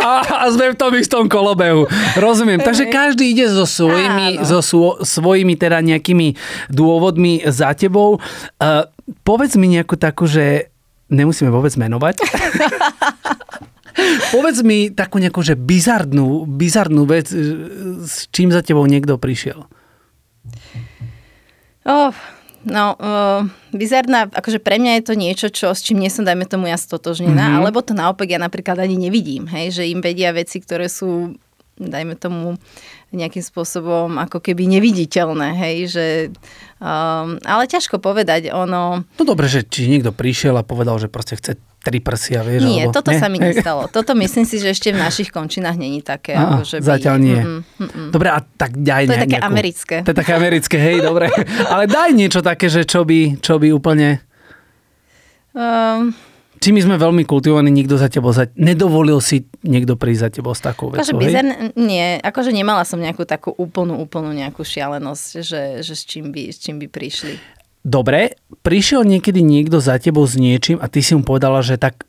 a, 0.00 0.12
a 0.24 0.44
sme 0.48 0.72
v 0.72 0.80
tom 0.80 0.92
istom 0.96 1.28
kolobehu. 1.28 1.84
Rozumiem. 2.16 2.64
Takže 2.64 2.88
každý 2.88 3.36
ide 3.36 3.44
so 3.52 3.68
svojimi, 3.68 4.40
so 4.40 4.64
svo, 4.64 4.88
svojimi 5.04 5.52
teda 5.60 5.84
nejakými 5.84 6.32
dôvodmi 6.72 7.44
za 7.44 7.76
tebou. 7.76 8.16
Uh, 8.56 8.88
povedz 9.20 9.60
mi 9.60 9.68
nejakú 9.68 10.00
takú, 10.00 10.24
že 10.24 10.72
nemusíme 11.12 11.52
vôbec 11.52 11.76
menovať. 11.76 12.24
Povedz 14.34 14.64
mi 14.64 14.88
takú 14.92 15.20
nejakú, 15.20 15.40
že 15.44 15.58
bizarnú, 15.58 16.48
bizarnú 16.48 17.04
vec, 17.04 17.28
e, 17.30 17.38
s 18.04 18.28
čím 18.32 18.50
za 18.50 18.64
tebou 18.64 18.84
niekto 18.88 19.16
prišiel. 19.20 19.68
Oh, 21.82 22.14
No, 22.62 22.94
uh, 22.94 23.42
bizarná, 23.74 24.30
akože 24.30 24.62
pre 24.62 24.78
mňa 24.78 25.02
je 25.02 25.02
to 25.02 25.14
niečo, 25.18 25.46
čo, 25.50 25.74
s 25.74 25.82
čím 25.82 25.98
nie 25.98 26.06
som, 26.06 26.22
dajme 26.22 26.46
tomu, 26.46 26.70
ja 26.70 26.78
stotožnená, 26.78 27.34
mm-hmm. 27.34 27.58
alebo 27.58 27.82
to 27.82 27.90
naopak 27.90 28.30
ja 28.30 28.38
napríklad 28.38 28.78
ani 28.78 28.94
nevidím, 28.94 29.50
hej, 29.50 29.82
že 29.82 29.90
im 29.90 29.98
vedia 29.98 30.30
veci, 30.30 30.62
ktoré 30.62 30.86
sú 30.86 31.34
dajme 31.74 32.14
tomu, 32.14 32.54
nejakým 33.12 33.44
spôsobom 33.44 34.16
ako 34.16 34.40
keby 34.40 34.64
neviditeľné, 34.78 35.52
hej, 35.58 35.76
že, 35.92 36.06
um, 36.82 37.38
ale 37.38 37.62
ťažko 37.70 38.02
povedať, 38.02 38.50
ono... 38.50 39.06
No 39.06 39.22
dobre, 39.22 39.46
že 39.46 39.62
či 39.62 39.86
niekto 39.86 40.10
prišiel 40.10 40.58
a 40.58 40.66
povedal, 40.66 40.98
že 40.98 41.06
proste 41.06 41.38
chce 41.38 41.54
tri 41.82 41.98
prsia, 41.98 42.42
vieš? 42.42 42.66
Nie, 42.66 42.86
alebo, 42.86 42.94
toto 42.94 43.10
nie? 43.10 43.18
sa 43.18 43.26
mi 43.30 43.38
nestalo. 43.42 43.90
Toto 43.90 44.14
myslím 44.18 44.46
si, 44.46 44.58
že 44.58 44.70
ešte 44.70 44.94
v 44.94 45.02
našich 45.02 45.34
končinách 45.34 45.78
není 45.78 46.02
také. 46.02 46.38
Aha, 46.38 46.62
že 46.62 46.78
zatiaľ 46.78 47.16
by... 47.18 47.22
nie. 47.22 47.40
Mm, 47.42 47.62
mm, 47.62 47.90
mm. 47.90 48.08
Dobre, 48.14 48.28
a 48.30 48.38
tak 48.42 48.78
daj 48.78 49.10
To 49.10 49.14
je 49.14 49.22
také 49.26 49.38
nejakú... 49.38 49.50
americké. 49.50 49.96
To 50.02 50.10
je 50.10 50.18
také 50.18 50.32
americké, 50.34 50.76
hej, 50.78 50.98
dobre. 51.02 51.26
Ale 51.72 51.90
daj 51.90 52.10
niečo 52.14 52.40
také, 52.42 52.70
že 52.70 52.86
čo 52.86 53.02
by, 53.02 53.42
čo 53.42 53.58
by 53.58 53.68
úplne... 53.74 54.22
Um, 55.52 56.14
či 56.62 56.70
my 56.70 56.78
sme 56.78 56.94
veľmi 56.94 57.26
kultivovaní, 57.26 57.74
nikto 57.74 57.98
za 57.98 58.06
tebou 58.06 58.30
za... 58.30 58.46
Nedovolil 58.54 59.18
si 59.18 59.50
niekto 59.66 59.98
prísť 59.98 60.20
za 60.22 60.30
tebou 60.30 60.54
s 60.54 60.62
takou 60.62 60.94
vecou, 60.94 61.02
akože 61.02 61.18
bizar, 61.18 61.44
nie, 61.74 62.22
akože 62.22 62.54
nemala 62.54 62.86
som 62.86 63.02
nejakú 63.02 63.26
takú 63.26 63.50
úplnú, 63.50 63.98
úplnú 63.98 64.30
nejakú 64.30 64.62
šialenosť, 64.62 65.26
že, 65.42 65.62
že 65.82 65.94
s, 65.98 66.06
čím 66.06 66.30
by, 66.30 66.54
s 66.54 66.62
čím 66.62 66.78
by 66.78 66.86
prišli. 66.86 67.34
Dobre, 67.82 68.38
prišiel 68.62 69.02
niekedy 69.02 69.42
niekto 69.42 69.82
za 69.82 69.98
tebou 69.98 70.22
s 70.22 70.38
niečím 70.38 70.78
a 70.78 70.86
ty 70.86 71.02
si 71.02 71.18
mu 71.18 71.26
povedala, 71.26 71.66
že 71.66 71.74
tak 71.74 72.06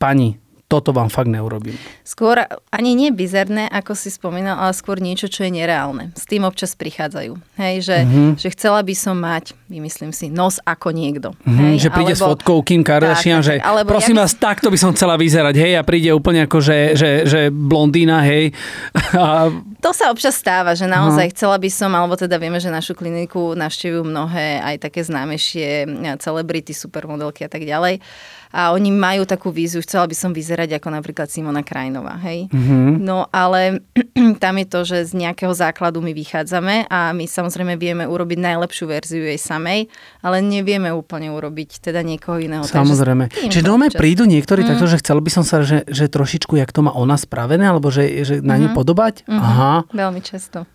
pani, 0.00 0.40
toto 0.66 0.90
vám 0.90 1.06
fakt 1.06 1.30
neurobím. 1.30 1.78
Skôr 2.02 2.42
ani 2.74 2.98
nie 2.98 3.14
bizarné, 3.14 3.70
ako 3.70 3.94
si 3.94 4.10
spomínal, 4.10 4.58
ale 4.58 4.74
skôr 4.74 4.98
niečo, 4.98 5.30
čo 5.30 5.46
je 5.46 5.54
nereálne. 5.54 6.10
S 6.18 6.26
tým 6.26 6.42
občas 6.42 6.74
prichádzajú. 6.74 7.38
Hej, 7.54 7.86
že, 7.86 7.98
mm-hmm. 8.02 8.30
že 8.34 8.48
chcela 8.50 8.82
by 8.82 8.94
som 8.98 9.14
mať, 9.14 9.54
vymyslím 9.70 10.10
si, 10.10 10.26
nos 10.26 10.58
ako 10.66 10.90
niekto. 10.90 11.38
Mm-hmm, 11.46 11.62
hej, 11.70 11.74
že 11.86 11.88
príde 11.94 12.14
alebo, 12.18 12.26
s 12.26 12.30
fotkou 12.34 12.58
Kim 12.66 12.82
Kardashian, 12.82 13.46
tak, 13.46 13.46
že 13.46 13.54
alebo 13.62 13.94
prosím 13.94 14.18
ja 14.18 14.26
vás, 14.26 14.34
by... 14.34 14.42
takto 14.42 14.66
by 14.74 14.78
som 14.78 14.90
chcela 14.90 15.14
vyzerať, 15.14 15.54
hej, 15.54 15.72
a 15.78 15.82
príde 15.86 16.10
úplne 16.10 16.50
ako, 16.50 16.58
že, 16.58 16.98
že, 16.98 17.10
že 17.30 17.40
blondína, 17.54 18.26
hej. 18.26 18.50
A... 19.16 19.48
To 19.86 19.94
sa 19.94 20.10
občas 20.10 20.34
stáva, 20.34 20.74
že 20.74 20.90
naozaj 20.90 21.30
uh-huh. 21.30 21.36
chcela 21.38 21.56
by 21.62 21.70
som, 21.70 21.94
alebo 21.94 22.18
teda 22.18 22.42
vieme, 22.42 22.58
že 22.58 22.74
našu 22.74 22.98
kliniku 22.98 23.54
navštevujú 23.54 24.02
mnohé 24.02 24.58
aj 24.58 24.82
také 24.82 25.06
známejšie 25.06 25.86
celebrity, 26.18 26.74
supermodelky 26.74 27.46
a 27.46 27.50
tak 27.50 27.62
ďalej 27.62 28.02
a 28.54 28.70
oni 28.74 28.90
majú 28.94 29.26
takú 29.26 29.50
víziu, 29.50 29.82
chcela 29.82 30.06
by 30.06 30.14
som 30.14 30.30
vyzerať 30.30 30.78
ako 30.78 30.88
napríklad 30.92 31.26
Simona 31.30 31.66
Krajnová, 31.66 32.18
hej. 32.22 32.46
Mm-hmm. 32.50 33.02
No 33.02 33.26
ale 33.30 33.82
tam 34.42 34.54
je 34.60 34.66
to, 34.66 34.80
že 34.86 34.98
z 35.10 35.12
nejakého 35.26 35.52
základu 35.54 35.98
my 36.02 36.12
vychádzame 36.14 36.86
a 36.86 37.10
my 37.12 37.24
samozrejme 37.26 37.74
vieme 37.78 38.04
urobiť 38.06 38.38
najlepšiu 38.38 38.84
verziu 38.86 39.22
jej 39.26 39.40
samej, 39.40 39.90
ale 40.22 40.42
nevieme 40.42 40.90
úplne 40.94 41.30
urobiť 41.34 41.82
teda 41.82 42.02
niekoho 42.06 42.38
iného. 42.38 42.62
Samozrejme. 42.66 43.30
Čiže 43.30 43.66
dome 43.66 43.90
prídu 43.90 44.26
niektorí 44.26 44.62
mm. 44.62 44.68
takto, 44.74 44.86
že 44.86 45.00
chcel 45.02 45.18
by 45.18 45.30
som 45.30 45.44
sa, 45.44 45.62
že, 45.66 45.86
že 45.88 46.06
trošičku, 46.06 46.54
jak 46.58 46.70
to 46.70 46.86
má 46.86 46.92
ona 46.94 47.18
spravené, 47.18 47.66
alebo 47.66 47.90
že, 47.90 48.26
že 48.26 48.34
na 48.40 48.58
mm-hmm. 48.58 48.76
podobať? 48.76 49.14
Mm-hmm. 49.26 49.42
Aha. 49.42 49.74
Veľmi 49.90 50.22
často. 50.22 50.66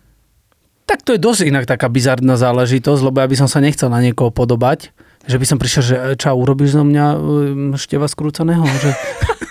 Tak 0.82 1.06
to 1.06 1.14
je 1.14 1.20
dosť 1.22 1.48
inak 1.48 1.64
taká 1.64 1.86
bizarná 1.86 2.34
záležitosť, 2.34 3.00
lebo 3.06 3.22
ja 3.22 3.30
by 3.30 3.36
som 3.38 3.48
sa 3.48 3.62
nechcel 3.62 3.88
na 3.88 4.02
niekoho 4.02 4.34
podobať. 4.34 4.90
Že 5.22 5.36
by 5.38 5.46
som 5.46 5.58
prišiel, 5.58 5.82
že 5.82 5.96
čau, 6.18 6.34
urobíš 6.34 6.74
zo 6.74 6.82
mňa 6.82 7.06
um, 7.14 7.78
števa 7.78 8.10
skrúcaného? 8.10 8.66
Že... 8.66 8.90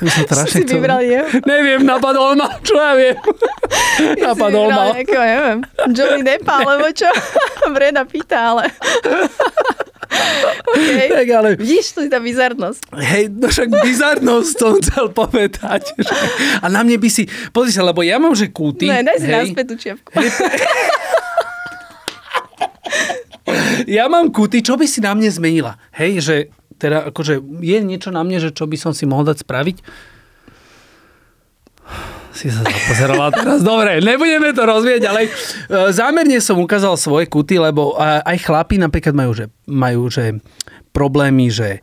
by 0.00 0.10
som 0.10 0.24
strašne 0.26 0.50
si 0.50 0.62
chcel... 0.64 0.80
vybral 0.80 1.00
je? 1.04 1.20
Neviem, 1.44 1.80
napadol 1.84 2.34
ma, 2.36 2.48
čo 2.64 2.74
ja 2.74 2.92
viem. 2.96 3.16
napadol 4.26 4.72
ma. 4.72 4.96
Nejakého, 4.96 5.22
neviem, 5.22 5.58
Johnny 5.92 6.22
Deppa, 6.24 6.64
alebo 6.64 6.88
čo? 6.90 7.08
Breda 7.74 8.02
pýta, 8.08 8.56
ale... 8.56 8.64
okay. 10.66 11.08
Tak 11.14 11.28
ale... 11.30 11.48
Vidíš, 11.60 11.94
tu 11.94 12.00
je 12.02 12.10
tá 12.10 12.18
bizarnosť. 12.18 12.80
Hej, 12.96 13.24
no 13.30 13.46
však 13.46 13.68
bizarnosť 13.70 14.52
som 14.56 14.72
chcel 14.80 15.06
povedať. 15.12 15.94
Že... 15.94 16.12
A 16.64 16.66
na 16.72 16.80
mne 16.82 16.96
by 16.98 17.08
si... 17.12 17.28
Pozri 17.52 17.70
sa, 17.70 17.84
lebo 17.84 18.02
ja 18.02 18.18
mám, 18.18 18.34
že 18.34 18.50
kúty... 18.50 18.88
Ne, 18.88 19.04
daj 19.04 19.16
si 19.20 19.28
hej, 19.28 19.34
naspäť 19.46 19.64
tú 19.68 19.74
čiapku. 19.78 20.10
Hej, 20.16 20.30
ja 23.86 24.06
mám 24.10 24.30
kuty, 24.32 24.64
čo 24.64 24.76
by 24.76 24.86
si 24.86 25.02
na 25.02 25.14
mne 25.14 25.30
zmenila? 25.30 25.78
Hej, 25.94 26.12
že 26.22 26.36
teda 26.80 27.12
akože 27.12 27.44
je 27.60 27.78
niečo 27.84 28.08
na 28.08 28.24
mne, 28.24 28.40
že 28.40 28.56
čo 28.56 28.64
by 28.64 28.76
som 28.80 28.92
si 28.96 29.04
mohol 29.04 29.28
dať 29.28 29.44
spraviť? 29.44 29.76
Si 32.30 32.46
sa 32.48 32.62
pozerala 32.62 33.28
teraz. 33.34 33.60
Dobre, 33.60 33.98
nebudeme 34.00 34.54
to 34.54 34.62
rozvieť, 34.62 35.02
ale 35.04 35.26
e, 35.26 35.30
zámerne 35.90 36.38
som 36.38 36.62
ukázal 36.62 36.94
svoje 36.94 37.26
kuty, 37.26 37.58
lebo 37.58 37.98
aj 38.00 38.38
chlapi 38.46 38.78
napríklad 38.78 39.12
majú, 39.12 39.32
že, 39.34 39.50
majú, 39.66 40.06
že 40.08 40.38
problémy, 40.94 41.50
že 41.50 41.78
e, 41.78 41.80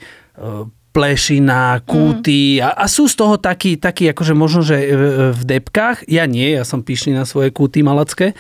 plešina, 0.97 1.85
kúty 1.85 2.57
a, 2.57 2.73
a 2.73 2.89
sú 2.89 3.05
z 3.05 3.21
toho 3.21 3.37
takí, 3.37 3.77
takí 3.77 4.09
akože 4.09 4.33
možno, 4.33 4.65
že 4.65 4.81
v 5.29 5.41
depkách. 5.45 6.09
Ja 6.09 6.25
nie, 6.25 6.57
ja 6.57 6.65
som 6.65 6.81
pyšný 6.81 7.13
na 7.13 7.29
svoje 7.29 7.53
kúty 7.53 7.85
malacké. 7.85 8.33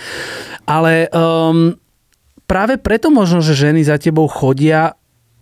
Ale 0.65 1.05
um, 1.13 1.77
práve 2.47 2.79
preto 2.79 3.11
možno, 3.11 3.43
že 3.43 3.53
ženy 3.53 3.83
za 3.83 3.99
tebou 3.99 4.25
chodia, 4.31 4.95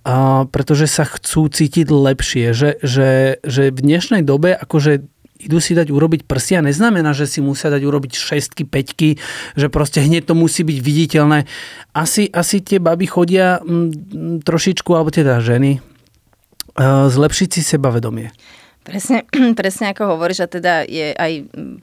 a, 0.05 0.45
pretože 0.49 0.89
sa 0.89 1.05
chcú 1.05 1.47
cítiť 1.47 1.87
lepšie, 1.87 2.51
že, 2.51 2.81
že, 2.81 3.39
že 3.45 3.69
v 3.69 3.79
dnešnej 3.79 4.25
dobe 4.25 4.57
akože 4.57 5.05
idú 5.35 5.59
si 5.59 5.75
dať 5.77 5.91
urobiť 5.91 6.25
prsia, 6.25 6.63
neznamená, 6.65 7.13
že 7.13 7.29
si 7.29 7.43
musia 7.43 7.69
dať 7.69 7.83
urobiť 7.83 8.17
šestky, 8.17 8.63
peťky, 8.65 9.21
že 9.53 9.67
proste 9.69 10.01
hneď 10.01 10.31
to 10.31 10.33
musí 10.33 10.65
byť 10.65 10.77
viditeľné. 10.79 11.45
Asi, 11.93 12.31
asi 12.31 12.63
tie 12.63 12.79
baby 12.81 13.05
chodia 13.05 13.61
m, 13.61 14.41
trošičku, 14.41 14.89
alebo 14.95 15.11
teda 15.11 15.43
ženy, 15.43 15.83
zlepšiť 16.79 17.49
si 17.51 17.61
sebavedomie. 17.63 18.31
Presne, 18.85 19.25
presne 19.59 19.91
ako 19.91 20.15
hovoríš, 20.15 20.45
a 20.45 20.47
teda 20.47 20.73
je 20.85 21.11
aj 21.15 21.31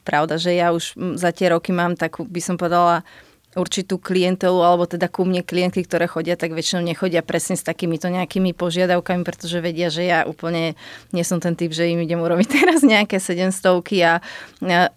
pravda, 0.07 0.39
že 0.39 0.55
ja 0.57 0.73
už 0.73 1.17
za 1.21 1.31
tie 1.35 1.53
roky 1.53 1.75
mám 1.75 1.97
takú, 1.97 2.25
by 2.25 2.41
som 2.41 2.57
povedala, 2.57 3.05
určitú 3.53 4.01
klientelu, 4.01 4.57
alebo 4.65 4.89
teda 4.89 5.13
ku 5.13 5.29
mne 5.29 5.45
klientky, 5.45 5.85
ktoré 5.85 6.09
chodia, 6.09 6.41
tak 6.41 6.57
väčšinou 6.57 6.81
nechodia 6.81 7.21
presne 7.21 7.61
s 7.61 7.65
takýmito 7.65 8.09
nejakými 8.09 8.57
požiadavkami, 8.57 9.23
pretože 9.29 9.61
vedia, 9.61 9.93
že 9.93 10.09
ja 10.09 10.25
úplne 10.25 10.73
nie 11.13 11.25
som 11.25 11.37
ten 11.37 11.53
typ, 11.53 11.73
že 11.77 11.93
im 11.93 12.01
idem 12.01 12.21
urobiť 12.21 12.49
teraz 12.63 12.81
nejaké 12.81 13.21
700 13.21 13.85
a 14.03 14.25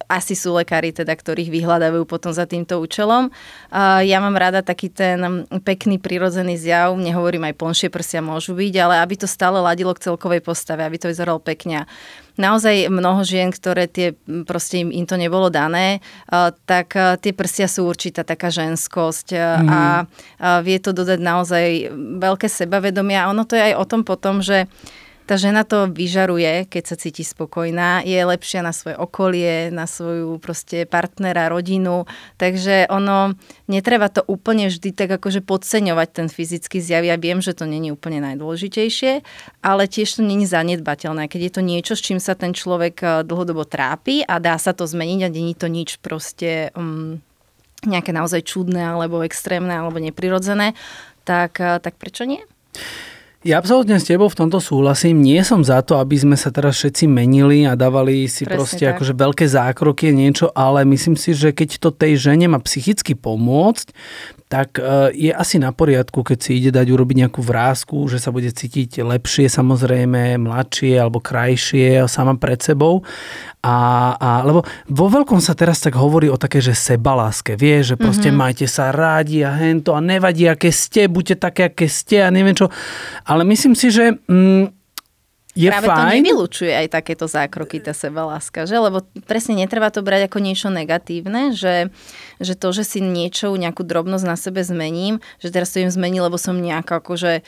asi 0.08 0.34
sú 0.34 0.56
lekári, 0.56 0.96
teda, 0.96 1.12
ktorých 1.12 1.52
vyhľadávajú 1.52 2.08
potom 2.08 2.32
za 2.32 2.48
týmto 2.48 2.80
účelom. 2.80 3.28
Ja 4.06 4.18
mám 4.24 4.40
rada 4.40 4.64
taký 4.64 4.88
ten 4.88 5.44
pekný 5.68 6.00
prirodzený 6.00 6.56
zjav, 6.56 6.96
nehovorím 6.96 7.52
aj 7.52 7.60
plnšie 7.60 7.88
prsia 7.92 8.24
môžu 8.24 8.56
byť, 8.56 8.74
ale 8.80 8.96
aby 9.04 9.20
to 9.20 9.28
stále 9.28 9.60
ladilo 9.60 9.92
k 9.92 10.08
celkovej 10.08 10.40
postave, 10.40 10.88
aby 10.88 10.96
to 10.96 11.12
vyzeralo 11.12 11.44
pekne 11.44 11.84
naozaj 12.36 12.92
mnoho 12.92 13.24
žien, 13.24 13.52
ktoré 13.52 13.88
tie, 13.88 14.16
proste 14.48 14.84
im, 14.84 14.90
im 14.92 15.06
to 15.08 15.16
nebolo 15.16 15.48
dané, 15.48 16.04
tak 16.68 16.96
tie 16.96 17.32
prsia 17.32 17.68
sú 17.72 17.88
určitá 17.88 18.28
taká 18.28 18.52
ženskosť 18.52 19.28
mm. 19.36 19.68
a, 19.70 19.82
vie 20.62 20.78
to 20.84 20.92
dodať 20.92 21.20
naozaj 21.20 21.68
veľké 22.20 22.48
sebavedomie 22.52 23.16
a 23.16 23.32
ono 23.32 23.48
to 23.48 23.56
je 23.56 23.72
aj 23.72 23.76
o 23.80 23.86
tom 23.88 24.02
potom, 24.04 24.44
že 24.44 24.68
tá 25.26 25.42
žena 25.42 25.66
to 25.66 25.90
vyžaruje, 25.90 26.70
keď 26.70 26.84
sa 26.86 26.96
cíti 26.96 27.26
spokojná, 27.26 28.06
je 28.06 28.22
lepšia 28.22 28.62
na 28.62 28.70
svoje 28.70 28.94
okolie, 28.94 29.74
na 29.74 29.90
svoju 29.90 30.38
proste 30.38 30.86
partnera, 30.86 31.50
rodinu, 31.50 32.06
takže 32.38 32.86
ono, 32.94 33.34
netreba 33.66 34.14
to 34.14 34.22
úplne 34.30 34.70
vždy 34.70 34.94
tak 34.94 35.18
akože 35.18 35.42
podceňovať 35.42 36.10
ten 36.14 36.28
fyzický 36.30 36.78
zjav. 36.78 37.02
Ja 37.02 37.18
viem, 37.18 37.42
že 37.42 37.58
to 37.58 37.66
není 37.66 37.90
úplne 37.90 38.22
najdôležitejšie, 38.22 39.26
ale 39.66 39.90
tiež 39.90 40.18
to 40.18 40.22
není 40.22 40.46
zanedbateľné. 40.46 41.26
Keď 41.26 41.42
je 41.42 41.52
to 41.52 41.62
niečo, 41.66 41.94
s 41.98 42.06
čím 42.06 42.22
sa 42.22 42.38
ten 42.38 42.54
človek 42.54 42.96
eh, 43.02 43.10
dlhodobo 43.26 43.66
trápi 43.66 44.22
a 44.22 44.38
dá 44.38 44.62
sa 44.62 44.78
to 44.78 44.86
zmeniť 44.86 45.20
a 45.26 45.34
není 45.34 45.58
to 45.58 45.66
nič 45.66 45.98
proste 46.06 46.70
um, 46.78 47.18
nejaké 47.82 48.14
naozaj 48.14 48.46
čudné 48.46 48.94
alebo 48.94 49.26
extrémne 49.26 49.74
alebo 49.74 49.98
neprirodzené, 49.98 50.78
tak, 51.26 51.58
eh, 51.58 51.82
tak 51.82 51.98
prečo 51.98 52.30
nie? 52.30 52.46
Ja 53.46 53.62
absolútne 53.62 54.02
s 54.02 54.10
tebou 54.10 54.26
v 54.26 54.42
tomto 54.42 54.58
súhlasím. 54.58 55.22
Nie 55.22 55.46
som 55.46 55.62
za 55.62 55.86
to, 55.86 56.02
aby 56.02 56.18
sme 56.18 56.34
sa 56.34 56.50
teraz 56.50 56.82
všetci 56.82 57.06
menili 57.06 57.70
a 57.70 57.78
dávali 57.78 58.26
si 58.26 58.42
Presne 58.42 58.58
proste 58.58 58.86
tak. 58.90 58.98
akože 58.98 59.14
veľké 59.14 59.46
zákroky 59.46 60.10
niečo, 60.10 60.50
ale 60.50 60.82
myslím 60.82 61.14
si, 61.14 61.38
že 61.38 61.54
keď 61.54 61.78
to 61.78 61.94
tej 61.94 62.18
žene 62.18 62.50
má 62.50 62.58
psychicky 62.58 63.14
pomôcť, 63.14 63.94
tak 64.50 64.82
e, 64.82 65.14
je 65.14 65.30
asi 65.30 65.62
na 65.62 65.70
poriadku, 65.70 66.26
keď 66.26 66.38
si 66.42 66.58
ide 66.58 66.74
dať 66.74 66.90
urobiť 66.90 67.22
nejakú 67.22 67.46
vrázku, 67.46 68.10
že 68.10 68.18
sa 68.18 68.34
bude 68.34 68.50
cítiť 68.50 69.06
lepšie, 69.06 69.46
samozrejme, 69.46 70.42
mladšie 70.42 70.98
alebo 70.98 71.22
krajšie 71.22 72.10
sama 72.10 72.34
pred 72.42 72.58
sebou. 72.66 73.06
A, 73.66 73.76
a, 74.22 74.30
lebo 74.46 74.62
vo 74.94 75.08
veľkom 75.10 75.42
sa 75.42 75.58
teraz 75.58 75.82
tak 75.82 75.98
hovorí 75.98 76.30
o 76.30 76.38
také, 76.38 76.62
že 76.62 76.78
sebaláske, 76.78 77.58
vie, 77.58 77.82
že 77.82 77.98
proste 77.98 78.30
mm-hmm. 78.30 78.46
majte 78.46 78.68
sa 78.70 78.94
rádi 78.94 79.42
a 79.42 79.58
hento 79.58 79.98
a 79.98 80.06
nevadí, 80.06 80.46
aké 80.46 80.70
ste, 80.70 81.10
buďte 81.10 81.42
také, 81.42 81.74
aké 81.74 81.90
ste 81.90 82.22
a 82.22 82.30
neviem 82.30 82.54
čo. 82.54 82.70
Ale 83.26 83.42
myslím 83.42 83.74
si, 83.74 83.90
že... 83.90 84.22
Mm, 84.30 84.70
je 85.56 85.72
Práve 85.72 85.88
fajn. 85.88 85.96
to 85.96 86.16
nevylučuje 86.20 86.74
aj 86.76 86.88
takéto 86.92 87.32
zákroky, 87.32 87.80
tá 87.80 87.96
sebaláska, 87.96 88.68
že? 88.68 88.76
Lebo 88.76 89.08
presne 89.24 89.56
netreba 89.56 89.88
to 89.88 90.04
brať 90.04 90.28
ako 90.28 90.44
niečo 90.44 90.68
negatívne, 90.68 91.56
že, 91.56 91.96
že 92.44 92.60
to, 92.60 92.76
že 92.76 92.84
si 92.84 93.00
niečo, 93.00 93.56
nejakú 93.56 93.88
drobnosť 93.88 94.26
na 94.28 94.36
sebe 94.36 94.68
zmením, 94.68 95.24
že 95.40 95.56
teraz 95.56 95.72
to 95.72 95.80
im 95.80 95.88
zmení, 95.88 96.20
lebo 96.20 96.36
som 96.36 96.60
nejaká 96.60 97.00
akože 97.00 97.48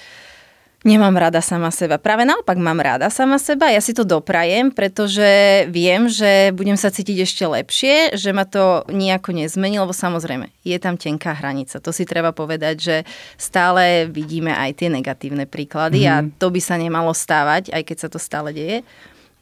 Nemám 0.88 1.20
rada 1.20 1.44
sama 1.44 1.68
seba. 1.68 2.00
Práve 2.00 2.24
naopak 2.24 2.56
mám 2.56 2.80
rada 2.80 3.12
sama 3.12 3.36
seba. 3.44 3.68
Ja 3.68 3.84
si 3.84 3.92
to 3.92 4.08
doprajem, 4.08 4.72
pretože 4.72 5.68
viem, 5.68 6.08
že 6.08 6.56
budem 6.56 6.80
sa 6.80 6.88
cítiť 6.88 7.28
ešte 7.28 7.44
lepšie, 7.44 8.16
že 8.16 8.32
ma 8.32 8.48
to 8.48 8.88
nejako 8.88 9.36
nezmení, 9.36 9.84
lebo 9.84 9.92
samozrejme, 9.92 10.48
je 10.64 10.78
tam 10.80 10.96
tenká 10.96 11.36
hranica. 11.36 11.84
To 11.84 11.92
si 11.92 12.08
treba 12.08 12.32
povedať, 12.32 12.76
že 12.80 12.96
stále 13.36 14.08
vidíme 14.08 14.56
aj 14.56 14.80
tie 14.80 14.88
negatívne 14.88 15.44
príklady 15.44 16.08
mm-hmm. 16.08 16.16
a 16.16 16.24
mhm. 16.24 16.30
to 16.40 16.48
by 16.56 16.62
sa 16.64 16.80
nemalo 16.80 17.12
stávať, 17.12 17.68
aj 17.76 17.84
keď 17.84 17.98
sa 18.00 18.08
to 18.08 18.20
stále 18.24 18.56
deje. 18.56 18.88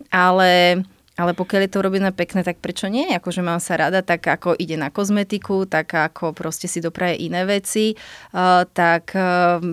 Ale 0.10 0.82
ale 1.16 1.32
pokiaľ 1.32 1.62
je 1.64 1.72
to 1.72 1.80
robené 1.80 2.12
pekné, 2.12 2.44
tak 2.44 2.60
prečo 2.60 2.92
nie? 2.92 3.08
Akože 3.16 3.40
mám 3.40 3.64
sa 3.64 3.80
rada, 3.80 4.04
tak 4.04 4.28
ako 4.28 4.52
ide 4.60 4.76
na 4.76 4.92
kozmetiku, 4.92 5.64
tak 5.64 5.96
ako 5.96 6.36
proste 6.36 6.68
si 6.68 6.84
dopraje 6.84 7.24
iné 7.24 7.48
veci, 7.48 7.96
uh, 8.36 8.68
tak 8.68 9.16
uh, 9.16 9.64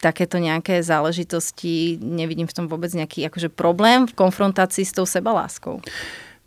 takéto 0.00 0.36
nejaké 0.36 0.84
záležitosti, 0.84 1.96
nevidím 2.00 2.46
v 2.46 2.56
tom 2.56 2.66
vôbec 2.68 2.92
nejaký 2.92 3.26
akože 3.26 3.48
problém 3.48 4.04
v 4.04 4.16
konfrontácii 4.16 4.84
s 4.84 4.92
tou 4.92 5.08
sebaláskou. 5.08 5.80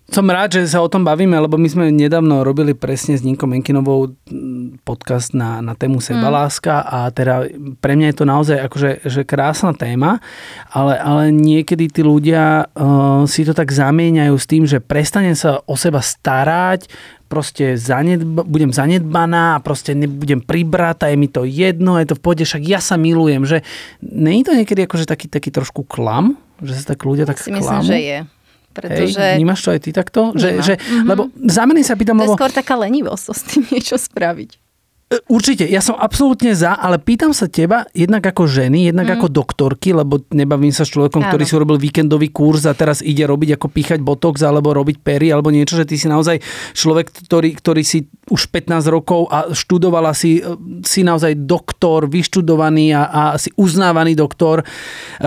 Som 0.10 0.26
rád, 0.26 0.58
že 0.58 0.66
sa 0.66 0.82
o 0.82 0.90
tom 0.90 1.06
bavíme, 1.06 1.38
lebo 1.38 1.54
my 1.54 1.70
sme 1.70 1.86
nedávno 1.94 2.42
robili 2.42 2.74
presne 2.74 3.14
s 3.14 3.22
Ninkou 3.22 3.46
Menkinovou 3.46 4.18
podcast 4.82 5.38
na, 5.38 5.62
na 5.62 5.78
tému 5.78 6.02
sebaláska 6.02 6.82
mm. 6.82 6.88
a 6.90 7.00
teda 7.14 7.36
pre 7.78 7.94
mňa 7.94 8.10
je 8.10 8.18
to 8.18 8.26
naozaj 8.26 8.58
akože 8.58 9.06
že 9.06 9.22
krásna 9.22 9.78
téma, 9.78 10.18
ale, 10.74 10.98
ale 10.98 11.30
niekedy 11.30 11.94
tí 11.94 12.02
ľudia 12.02 12.66
uh, 12.74 13.22
si 13.30 13.46
to 13.46 13.54
tak 13.54 13.70
zamieňajú 13.70 14.34
s 14.34 14.46
tým, 14.50 14.64
že 14.66 14.82
prestanem 14.82 15.38
sa 15.38 15.62
o 15.70 15.78
seba 15.78 16.02
starať, 16.02 16.90
proste 17.30 17.78
zanedba, 17.78 18.42
budem 18.42 18.74
zanedbaná 18.74 19.62
proste 19.62 19.94
nebudem 19.94 20.42
pribratá, 20.42 21.14
je 21.14 21.18
mi 21.22 21.30
to 21.30 21.46
jedno, 21.46 22.02
je 22.02 22.10
to 22.10 22.18
v 22.18 22.22
pôde, 22.26 22.42
však 22.42 22.66
ja 22.66 22.82
sa 22.82 22.98
milujem, 22.98 23.46
že 23.46 23.62
není 24.02 24.42
to 24.42 24.58
niekedy 24.58 24.90
akože 24.90 25.06
taký, 25.06 25.30
taký 25.30 25.54
trošku 25.54 25.86
klam, 25.86 26.34
že 26.66 26.74
sa 26.82 26.98
tak 26.98 27.06
ľudia 27.06 27.30
ja 27.30 27.30
tak 27.30 27.38
si 27.38 27.54
myslím, 27.54 27.86
že 27.86 27.98
je. 28.02 28.20
Pretože... 28.74 29.20
Hej, 29.20 29.38
vnímaš 29.42 29.62
to 29.66 29.70
aj 29.74 29.80
ty 29.82 29.92
takto? 29.92 30.22
Že, 30.38 30.50
že, 30.62 30.74
mm-hmm. 30.78 31.08
Lebo 31.10 31.22
za 31.50 31.64
mňa 31.66 31.82
sa 31.82 31.96
pýtam, 31.98 32.18
to 32.18 32.24
lebo... 32.24 32.34
je 32.34 32.40
skôr 32.40 32.54
taká 32.54 32.76
lenivosť 32.78 33.26
s 33.40 33.42
tým 33.46 33.62
niečo 33.70 33.98
spraviť. 33.98 34.70
E, 35.10 35.18
určite, 35.26 35.66
ja 35.66 35.82
som 35.82 35.98
absolútne 35.98 36.54
za, 36.54 36.78
ale 36.78 37.02
pýtam 37.02 37.34
sa 37.34 37.50
teba, 37.50 37.90
jednak 37.98 38.22
ako 38.22 38.46
ženy, 38.46 38.94
jednak 38.94 39.10
mm. 39.10 39.14
ako 39.18 39.28
doktorky, 39.34 39.90
lebo 39.90 40.22
nebavím 40.30 40.70
sa 40.70 40.86
s 40.86 40.94
človekom, 40.94 41.26
Áno. 41.26 41.34
ktorý 41.34 41.44
si 41.50 41.58
urobil 41.58 41.82
víkendový 41.82 42.30
kurz 42.30 42.70
a 42.70 42.78
teraz 42.78 43.02
ide 43.02 43.26
robiť 43.26 43.58
ako 43.58 43.68
píchať 43.74 44.00
botox 44.06 44.38
alebo 44.46 44.70
robiť 44.70 45.02
pery 45.02 45.34
alebo 45.34 45.50
niečo, 45.50 45.82
že 45.82 45.90
ty 45.90 45.98
si 45.98 46.06
naozaj 46.06 46.38
človek, 46.78 47.10
ktorý, 47.26 47.58
ktorý 47.58 47.82
si 47.82 48.06
už 48.30 48.54
15 48.54 48.86
rokov 48.94 49.26
a 49.34 49.50
študovala 49.50 50.14
si, 50.14 50.46
e, 50.46 50.54
si 50.86 51.02
naozaj 51.02 51.42
doktor, 51.42 52.06
vyštudovaný 52.06 52.94
a, 52.94 53.10
a 53.10 53.22
si 53.42 53.50
uznávaný 53.58 54.14
doktor 54.14 54.62
e, 54.62 54.66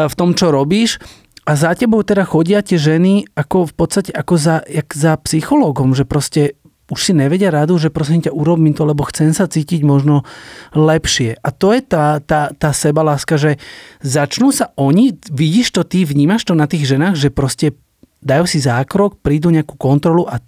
v 0.07 0.15
tom, 0.15 0.39
čo 0.39 0.55
robíš. 0.55 1.03
A 1.43 1.59
za 1.59 1.75
tebou 1.75 2.07
teda 2.07 2.23
chodia 2.23 2.63
tie 2.63 2.79
ženy 2.79 3.27
ako 3.35 3.67
v 3.67 3.75
podstate 3.75 4.11
ako 4.15 4.35
za, 4.39 4.57
jak 4.63 4.87
za 4.95 5.19
psychológom, 5.19 5.91
že 5.91 6.07
proste 6.07 6.55
už 6.93 7.01
si 7.09 7.13
nevedia 7.17 7.49
radu, 7.49 7.81
že 7.81 7.89
prosím 7.89 8.21
ťa, 8.21 8.37
urobím 8.37 8.77
to, 8.77 8.85
lebo 8.85 9.09
chcem 9.09 9.33
sa 9.33 9.49
cítiť 9.49 9.81
možno 9.81 10.29
lepšie. 10.77 11.41
A 11.41 11.49
to 11.49 11.73
je 11.73 11.81
tá, 11.81 12.21
tá, 12.21 12.53
tá 12.53 12.71
sebaláska, 12.77 13.41
že 13.41 13.57
začnú 14.05 14.53
sa 14.53 14.77
oni, 14.77 15.17
vidíš 15.33 15.73
to 15.73 15.89
ty, 15.89 16.05
vnímaš 16.05 16.45
to 16.45 16.53
na 16.53 16.69
tých 16.69 16.85
ženách, 16.85 17.17
že 17.17 17.33
proste 17.33 17.73
dajú 18.21 18.45
si 18.45 18.61
zákrok, 18.61 19.19
prídu 19.25 19.49
nejakú 19.49 19.75
kontrolu 19.81 20.29
a 20.29 20.39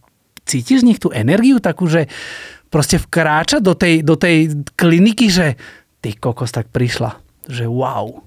cítiš 0.45 0.85
z 0.85 0.87
nich 0.93 1.01
tú 1.01 1.09
energiu 1.11 1.65
takú, 1.65 1.89
že 1.89 2.07
proste 2.69 3.01
vkráča 3.01 3.65
do 3.65 3.73
tej, 3.73 4.05
do 4.05 4.15
tej 4.15 4.53
kliniky, 4.77 5.33
že 5.33 5.57
ty 6.05 6.13
kokos 6.13 6.53
tak 6.53 6.69
prišla, 6.69 7.17
že 7.49 7.65
wow. 7.65 8.21